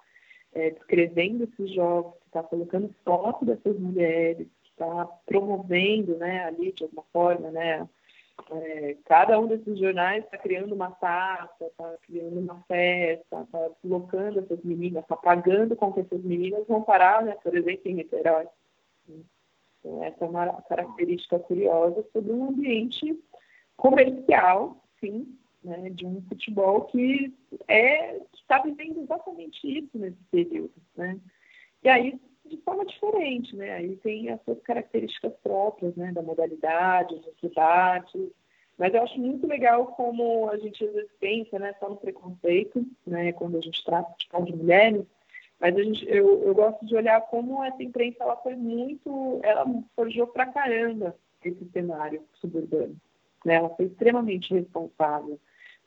[0.53, 6.73] é, descrevendo esses jogos, que está colocando foto dessas mulheres, que está promovendo né, ali
[6.73, 7.89] de alguma forma, né,
[8.51, 14.41] é, cada um desses jornais está criando uma taça, está criando uma festa, está colocando
[14.41, 18.47] essas meninas, está pagando com que essas meninas vão parar, né, por exemplo, em Niterói.
[19.09, 23.18] Então, essa é uma característica curiosa sobre um ambiente
[23.76, 27.32] comercial, sim, né, de um futebol que
[27.68, 31.18] é está vivendo exatamente isso nesse período, né?
[31.82, 33.73] E aí de forma diferente, né?
[33.73, 38.31] Aí tem as suas características próprias, né, da modalidade, das cidades.
[38.77, 42.85] Mas eu acho muito legal como a gente às vezes pensa, né, só no preconceito,
[43.07, 45.07] né, quando a gente trata de, de mulheres,
[45.61, 49.65] mas a gente, eu, eu gosto de olhar como essa imprensa ela foi muito, ela
[49.95, 52.97] forjou pra caramba esse cenário suburbano.
[53.45, 53.55] Né?
[53.55, 55.39] Ela foi extremamente responsável.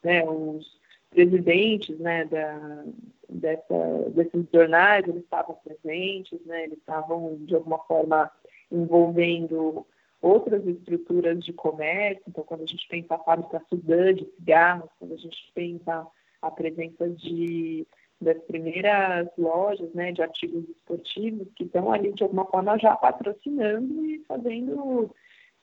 [0.03, 0.24] Né?
[0.24, 0.80] Os
[1.18, 2.84] presidentes né, da,
[3.28, 6.65] dessa, desses jornais, eles estavam presentes, né?
[6.65, 8.30] eles estavam, de alguma forma,
[8.72, 9.84] envolvendo
[10.22, 12.22] outras estruturas de comércio.
[12.28, 16.05] Então, quando a gente pensa a fábrica Sudã de cigarros, quando a gente pensa
[16.39, 17.88] a presença de
[18.20, 24.03] das primeiras lojas né, de artigos esportivos que estão ali de alguma forma já patrocinando
[24.05, 25.13] e fazendo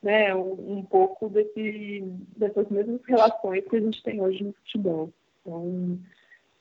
[0.01, 2.05] né, um, um, pouco desse,
[2.37, 5.13] dessas mesmas relações que a gente tem hoje no futebol.
[5.45, 5.99] Então,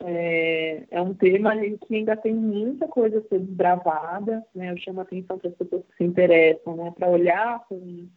[0.02, 1.56] é, é um tema
[1.88, 4.72] que ainda tem muita coisa a ser desbravada, né?
[4.72, 6.92] Eu chamo a atenção para as pessoas que se interessam, né?
[6.92, 8.10] Para olhar com,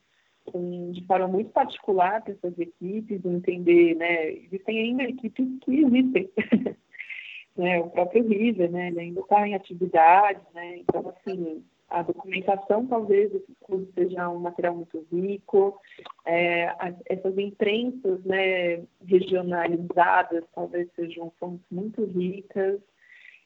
[0.47, 4.33] com, de forma muito particular para essas equipes, entender, né?
[4.33, 6.31] Existem ainda equipes que existem,
[7.57, 12.87] né, o próprio River, né, ele ainda está em atividade, né, então, assim, a documentação
[12.87, 15.81] talvez desse clube seja um material muito rico,
[16.25, 16.75] é,
[17.07, 22.81] essas imprensas, né, regionalizadas talvez sejam fontes muito ricas,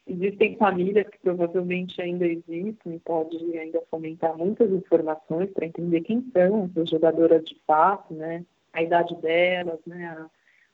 [0.07, 6.25] existem famílias que provavelmente ainda existem e pode ainda fomentar muitas informações para entender quem
[6.33, 10.27] são essas jogadoras de fato, né, a idade delas, né,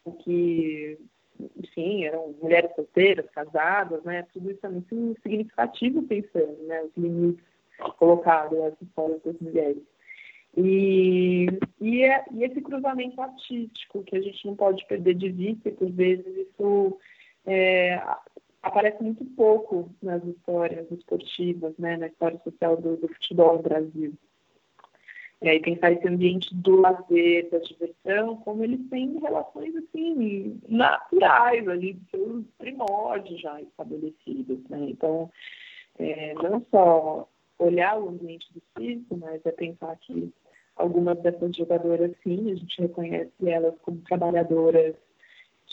[0.05, 0.99] o que
[1.59, 4.27] enfim, eram mulheres solteiras, casadas, né?
[4.33, 6.83] Tudo isso é muito significativo pensando, né?
[6.83, 7.45] Os limites
[7.99, 9.83] colocados nas histórias das mulheres.
[10.57, 11.47] E,
[11.81, 15.73] e, é, e, esse cruzamento artístico que a gente não pode perder de vista, e
[15.73, 16.99] por vezes isso
[17.45, 18.01] é,
[18.63, 21.97] aparece muito pouco nas histórias esportivas, né?
[21.97, 24.15] Na história social do, do futebol no Brasil.
[25.43, 31.69] E aí pensar esse ambiente do lazer, da diversão, como eles têm relações assim naturais
[31.69, 34.87] ali, dos seus primórdios já estabelecidos, né?
[34.89, 35.31] Então,
[35.99, 37.29] é, não só
[37.59, 40.33] olhar o ambiente do circo, mas é pensar que
[40.77, 44.95] algumas dessas jogadoras, sim, a gente reconhece elas como trabalhadoras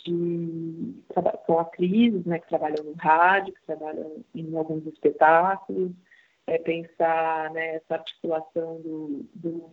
[0.03, 0.95] de
[1.45, 5.91] são atrizes, né, que trabalham no rádio, que trabalham em alguns espetáculos,
[6.47, 9.69] é pensar né, essa articulação do, do,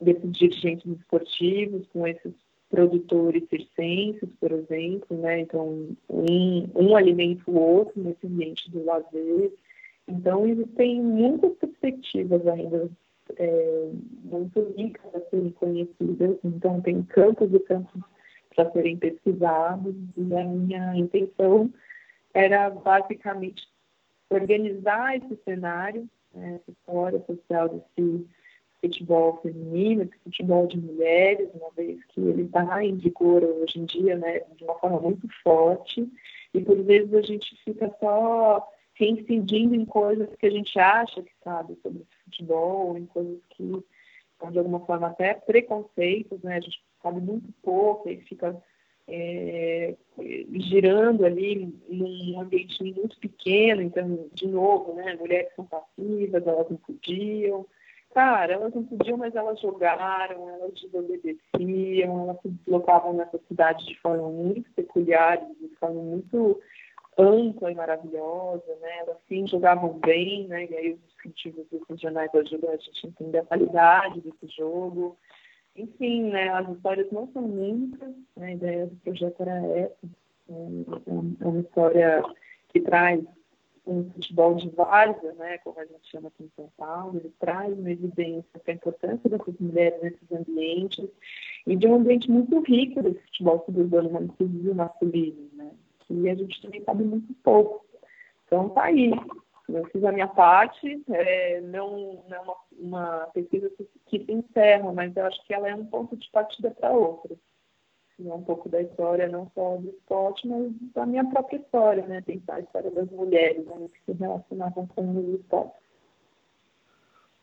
[0.00, 2.34] desses dirigentes esportivos com esses
[2.68, 5.40] produtores circenses, por exemplo, né?
[5.40, 9.52] Então, um, um alimenta o outro nesse ambiente do lazer.
[10.08, 12.88] Então, existem muitas perspectivas ainda
[13.36, 13.90] é,
[14.24, 16.38] muito ricas a serem conhecidas.
[16.44, 18.02] Então, tem campos e campos
[18.54, 19.94] para serem pesquisados.
[20.16, 21.70] E a minha intenção
[22.32, 23.66] era basicamente
[24.30, 28.26] organizar esse cenário, né, essa história social desse
[28.80, 33.84] futebol feminino, esse futebol de mulheres, uma vez que ele está em vigor hoje em
[33.86, 36.08] dia, né, de uma forma muito forte,
[36.52, 41.32] e por vezes a gente fica só reincidindo em coisas que a gente acha que
[41.44, 43.84] sabe sobre futebol, em coisas que
[44.40, 48.60] são de alguma forma até preconceitos, né, a gente sabe muito pouco e fica
[49.08, 49.94] é,
[50.54, 56.76] girando ali num ambiente muito pequeno, então, de novo, né, mulheres são passivas, elas não
[56.78, 57.66] podiam.
[58.12, 63.98] cara, elas não podiam, mas elas jogaram, elas desobedeciam, elas se deslocavam nessa cidade de
[64.00, 66.60] forma muito peculiar, de forma muito
[67.18, 68.98] ampla e maravilhosa, né?
[69.00, 70.66] Elas sim jogavam bem, né?
[70.66, 75.16] E aí os descritivos dos regionais ajudam a gente a entender a qualidade desse jogo.
[75.74, 76.48] Enfim, né?
[76.50, 78.46] As histórias não são muitas, né?
[78.46, 79.96] A ideia do projeto era essa.
[80.48, 82.22] É, é uma história
[82.68, 83.24] que traz
[83.86, 87.78] um futebol de várzea, né, como a gente chama aqui em São Paulo, ele traz
[87.78, 91.08] uma evidência a importância dessas mulheres nesses ambientes
[91.66, 95.70] e de um ambiente muito rico desse futebol suburbano, inclusive masculino, né,
[96.06, 97.84] que a gente também sabe muito pouco.
[98.46, 99.12] Então, tá aí.
[99.68, 103.68] Eu fiz a minha parte, é, não, não é uma, uma pesquisa
[104.06, 107.36] que, se encerra, mas eu acho que ela é um ponto de partida para outras
[108.18, 112.20] né, um pouco da história, não só do esporte, mas da minha própria história, né?
[112.22, 115.76] Pensar a história das mulheres né, que se relacionavam com o esporte.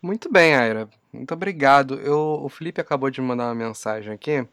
[0.02, 0.90] Muito bem, Aira.
[1.12, 1.96] Muito obrigado.
[1.96, 4.46] Eu, o Felipe acabou de mandar uma mensagem aqui.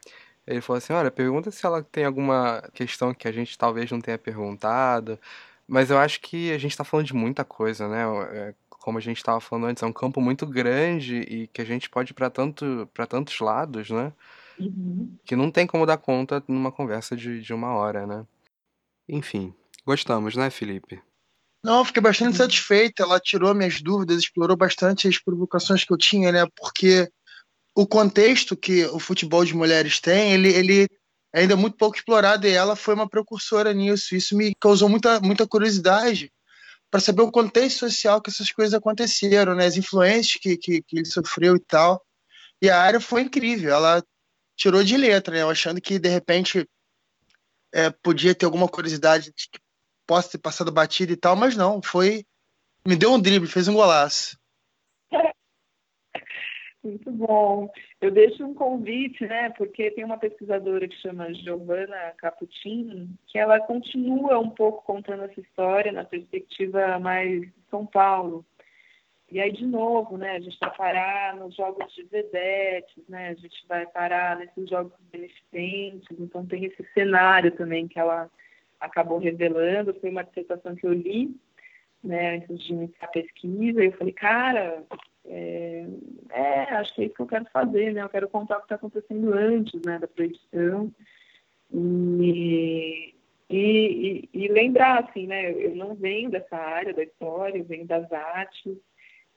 [0.45, 4.01] Ele falou assim: olha, pergunta se ela tem alguma questão que a gente talvez não
[4.01, 5.19] tenha perguntado.
[5.67, 8.03] Mas eu acho que a gente está falando de muita coisa, né?
[8.33, 11.65] É, como a gente estava falando antes, é um campo muito grande e que a
[11.65, 14.11] gente pode ir para tanto, tantos lados, né?
[14.59, 15.15] Uhum.
[15.23, 18.25] Que não tem como dar conta numa conversa de, de uma hora, né?
[19.07, 19.53] Enfim,
[19.85, 21.01] gostamos, né, Felipe?
[21.63, 23.03] Não, fiquei bastante satisfeita.
[23.03, 26.47] Ela tirou minhas dúvidas, explorou bastante as provocações que eu tinha, né?
[26.55, 27.09] Porque
[27.75, 30.87] o contexto que o futebol de mulheres tem, ele, ele
[31.33, 34.15] ainda é muito pouco explorado e ela foi uma precursora nisso.
[34.15, 36.31] Isso me causou muita, muita curiosidade
[36.89, 39.65] para saber o contexto social que essas coisas aconteceram, né?
[39.65, 42.05] As influências que, que, que ele sofreu e tal.
[42.61, 43.73] E a área foi incrível.
[43.73, 44.03] Ela
[44.57, 45.43] tirou de letra, né?
[45.49, 46.67] Achando que de repente
[47.73, 49.59] é, podia ter alguma curiosidade de que
[50.05, 52.25] possa ter passado batida e tal, mas não, foi.
[52.85, 54.37] Me deu um drible, fez um golaço.
[56.83, 57.69] Muito bom.
[57.99, 59.51] Eu deixo um convite, né?
[59.51, 65.39] Porque tem uma pesquisadora que chama Giovanna Caputin, que ela continua um pouco contando essa
[65.39, 68.43] história na perspectiva mais de São Paulo.
[69.31, 73.33] E aí, de novo, né, a gente vai parar nos jogos de vedetes, né, a
[73.33, 78.29] gente vai parar nesses jogos beneficentes, então tem esse cenário também que ela
[78.77, 81.33] acabou revelando, foi uma dissertação que eu li,
[82.03, 84.83] né, antes de iniciar a pesquisa, e eu falei, cara,
[85.25, 85.85] é,
[86.31, 88.65] é, acho que é isso que eu quero fazer, né, eu quero contar o que
[88.65, 90.91] está acontecendo antes, né, da proibição,
[91.73, 93.15] e,
[93.49, 98.11] e, e, lembrar, assim, né, eu não venho dessa área da história, eu venho das
[98.11, 98.77] artes,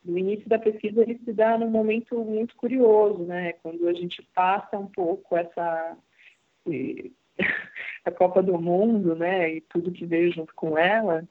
[0.05, 3.55] no início da pesquisa ele se dá num momento muito curioso, né?
[3.55, 5.97] Quando a gente passa um pouco essa
[8.05, 9.55] a Copa do Mundo, né?
[9.55, 11.26] E tudo que veio junto com ela.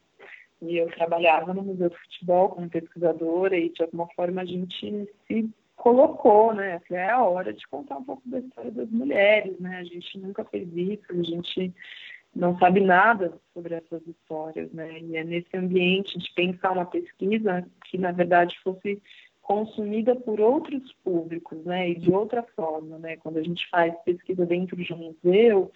[0.63, 5.09] E eu trabalhava no Museu do Futebol como pesquisadora e de alguma forma a gente
[5.27, 6.81] se colocou, né?
[6.91, 9.77] É a hora de contar um pouco da história das mulheres, né?
[9.77, 11.73] A gente nunca fez isso, a gente
[12.35, 14.99] não sabe nada sobre essas histórias, né?
[14.99, 19.01] E é nesse ambiente de pensar uma pesquisa que, na verdade, fosse
[19.41, 21.89] consumida por outros públicos, né?
[21.89, 23.17] E de outra forma, né?
[23.17, 25.71] Quando a gente faz pesquisa dentro de um museu,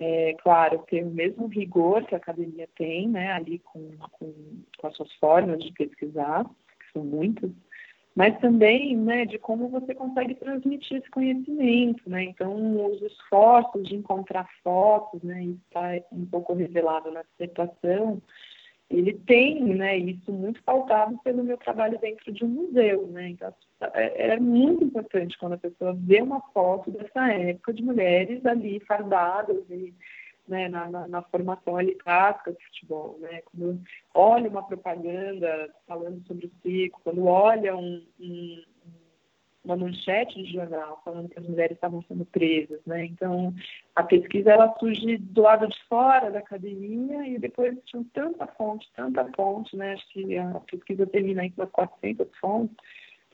[0.00, 3.32] é claro, tem o mesmo rigor que a academia tem, né?
[3.32, 4.32] Ali com, com,
[4.78, 7.50] com as suas formas de pesquisar, que são muitas,
[8.14, 12.24] mas também né, de como você consegue transmitir esse conhecimento, né?
[12.24, 18.20] Então, os esforços de encontrar fotos, né, isso está um pouco revelado na dissertação,
[18.90, 23.28] ele tem, né, isso muito pautado pelo meu trabalho dentro de um museu, né?
[23.28, 23.54] Então,
[23.94, 28.80] é, é muito importante quando a pessoa vê uma foto dessa época de mulheres ali
[28.80, 29.94] fardadas e
[30.48, 33.40] né, na, na, na, formação ali clássica do futebol, né?
[33.42, 33.80] Quando
[34.12, 38.64] olha uma propaganda falando sobre o ciclo, quando olha um, um,
[39.70, 43.04] uma manchete de jornal falando que as mulheres estavam sendo presas, né?
[43.04, 43.54] Então,
[43.94, 48.88] a pesquisa ela surge do lado de fora da academia e depois tinha tanta fonte,
[48.94, 49.92] tanta fonte, né?
[49.92, 52.76] Acho que a pesquisa termina aí com as 400 fontes.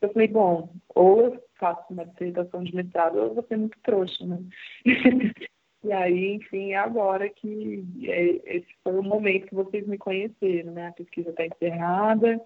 [0.03, 3.79] Eu falei, bom, ou eu faço uma dissertação de mestrado ou eu vou ser muito
[3.83, 4.39] trouxa, né?
[5.87, 10.73] E aí, enfim, é agora que é, esse foi o momento que vocês me conheceram,
[10.73, 10.89] né?
[10.89, 12.41] A pesquisa está encerrada.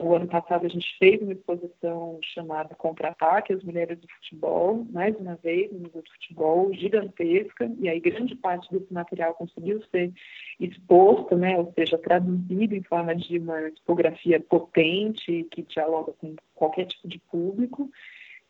[0.00, 5.14] O ano passado a gente fez uma exposição chamada Contra-ataque, as mulheres do futebol, mais
[5.14, 10.12] uma vez, no Museu do Futebol, gigantesca, e aí grande parte desse material conseguiu ser
[10.58, 11.56] exposto, né?
[11.56, 17.20] Ou seja, traduzido em forma de uma tipografia potente, que dialoga com qualquer tipo de
[17.30, 17.88] público.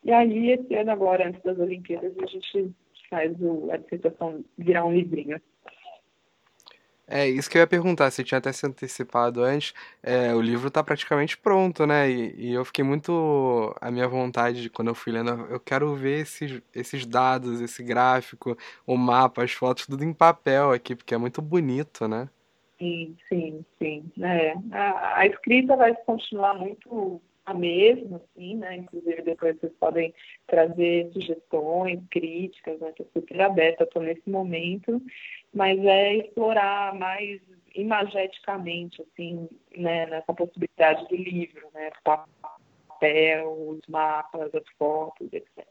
[0.03, 2.75] E aí, esse ano agora, antes das Olimpíadas, a gente
[3.13, 5.39] faz o, a dissertação virar um livrinho.
[7.07, 10.69] É, isso que eu ia perguntar, você tinha até se antecipado antes, é, o livro
[10.69, 12.11] está praticamente pronto, né?
[12.11, 13.77] E, e, eu fiquei muito.
[13.83, 17.83] A minha vontade de quando eu fui lendo, eu quero ver esses, esses dados, esse
[17.83, 18.57] gráfico,
[18.87, 22.31] o mapa, as fotos, tudo em papel aqui, porque é muito bonito, né?
[22.79, 24.11] Sim, sim, sim.
[24.23, 28.77] É, a, a escrita vai continuar muito a mesma, assim, né?
[28.77, 30.15] Inclusive depois vocês podem
[30.47, 32.91] trazer sugestões, críticas, né?
[32.91, 35.03] Estou super aberta, estou nesse momento,
[35.53, 37.41] mas é explorar mais
[37.75, 40.07] imageticamente, assim, né?
[40.07, 41.91] Nessa possibilidade do livro, né?
[42.05, 45.67] Papel, os mapas, as fotos, etc.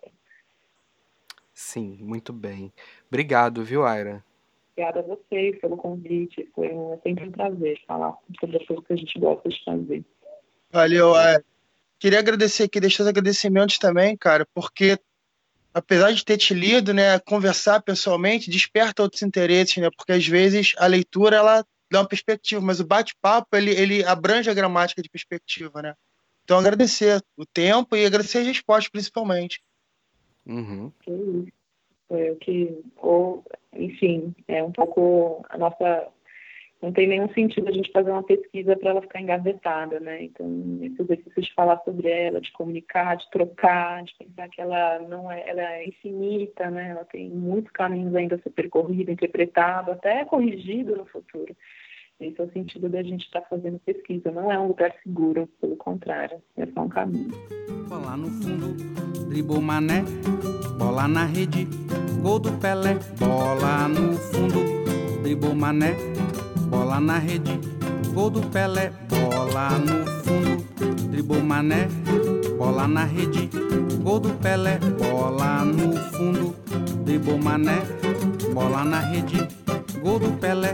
[1.53, 2.73] Sim, muito bem.
[3.07, 4.23] Obrigado, viu, Aira?
[4.71, 6.49] Obrigada a vocês pelo convite.
[6.55, 10.03] Foi um, sempre um prazer falar sobre as coisas que a gente gosta de fazer.
[10.71, 11.50] Valeu, Aira.
[12.01, 14.97] Queria agradecer aqui, deixar os agradecimentos também, cara, porque
[15.71, 20.73] apesar de ter te lido, né, conversar pessoalmente desperta outros interesses, né, porque às vezes
[20.79, 25.09] a leitura ela dá uma perspectiva, mas o bate-papo ele, ele abrange a gramática de
[25.09, 25.93] perspectiva, né.
[26.43, 29.61] Então agradecer o tempo e agradecer as respostas principalmente.
[30.43, 30.91] Uhum.
[32.07, 36.07] Foi o que, ou, enfim, é um pouco a nossa
[36.81, 40.23] não tem nenhum sentido a gente fazer uma pesquisa para ela ficar engavetada, né?
[40.23, 40.47] Então,
[40.81, 45.31] esse exercício de falar sobre ela, de comunicar, de trocar, de pensar que ela não
[45.31, 46.89] é, ela é infinita, né?
[46.89, 51.55] Ela tem muitos caminhos ainda a ser percorrido, interpretado, até corrigido no futuro.
[52.19, 54.31] Esse é o sentido da gente estar tá fazendo pesquisa.
[54.31, 57.29] Não é um lugar seguro, pelo contrário, é só um caminho.
[57.89, 60.03] Bola no fundo, dribou mané,
[60.79, 61.67] bola na rede,
[62.23, 65.95] gol do Pelé, bola no fundo, dribou mané
[66.71, 67.59] bola na rede,
[68.13, 70.63] gol do Pelé, bola no fundo,
[71.11, 71.89] dribou Mané,
[72.57, 73.49] bola na rede,
[74.01, 76.55] gol do Pelé, bola no fundo,
[77.03, 77.81] dribou Mané,
[78.53, 79.47] bola na rede,
[80.01, 80.73] gol do Pelé,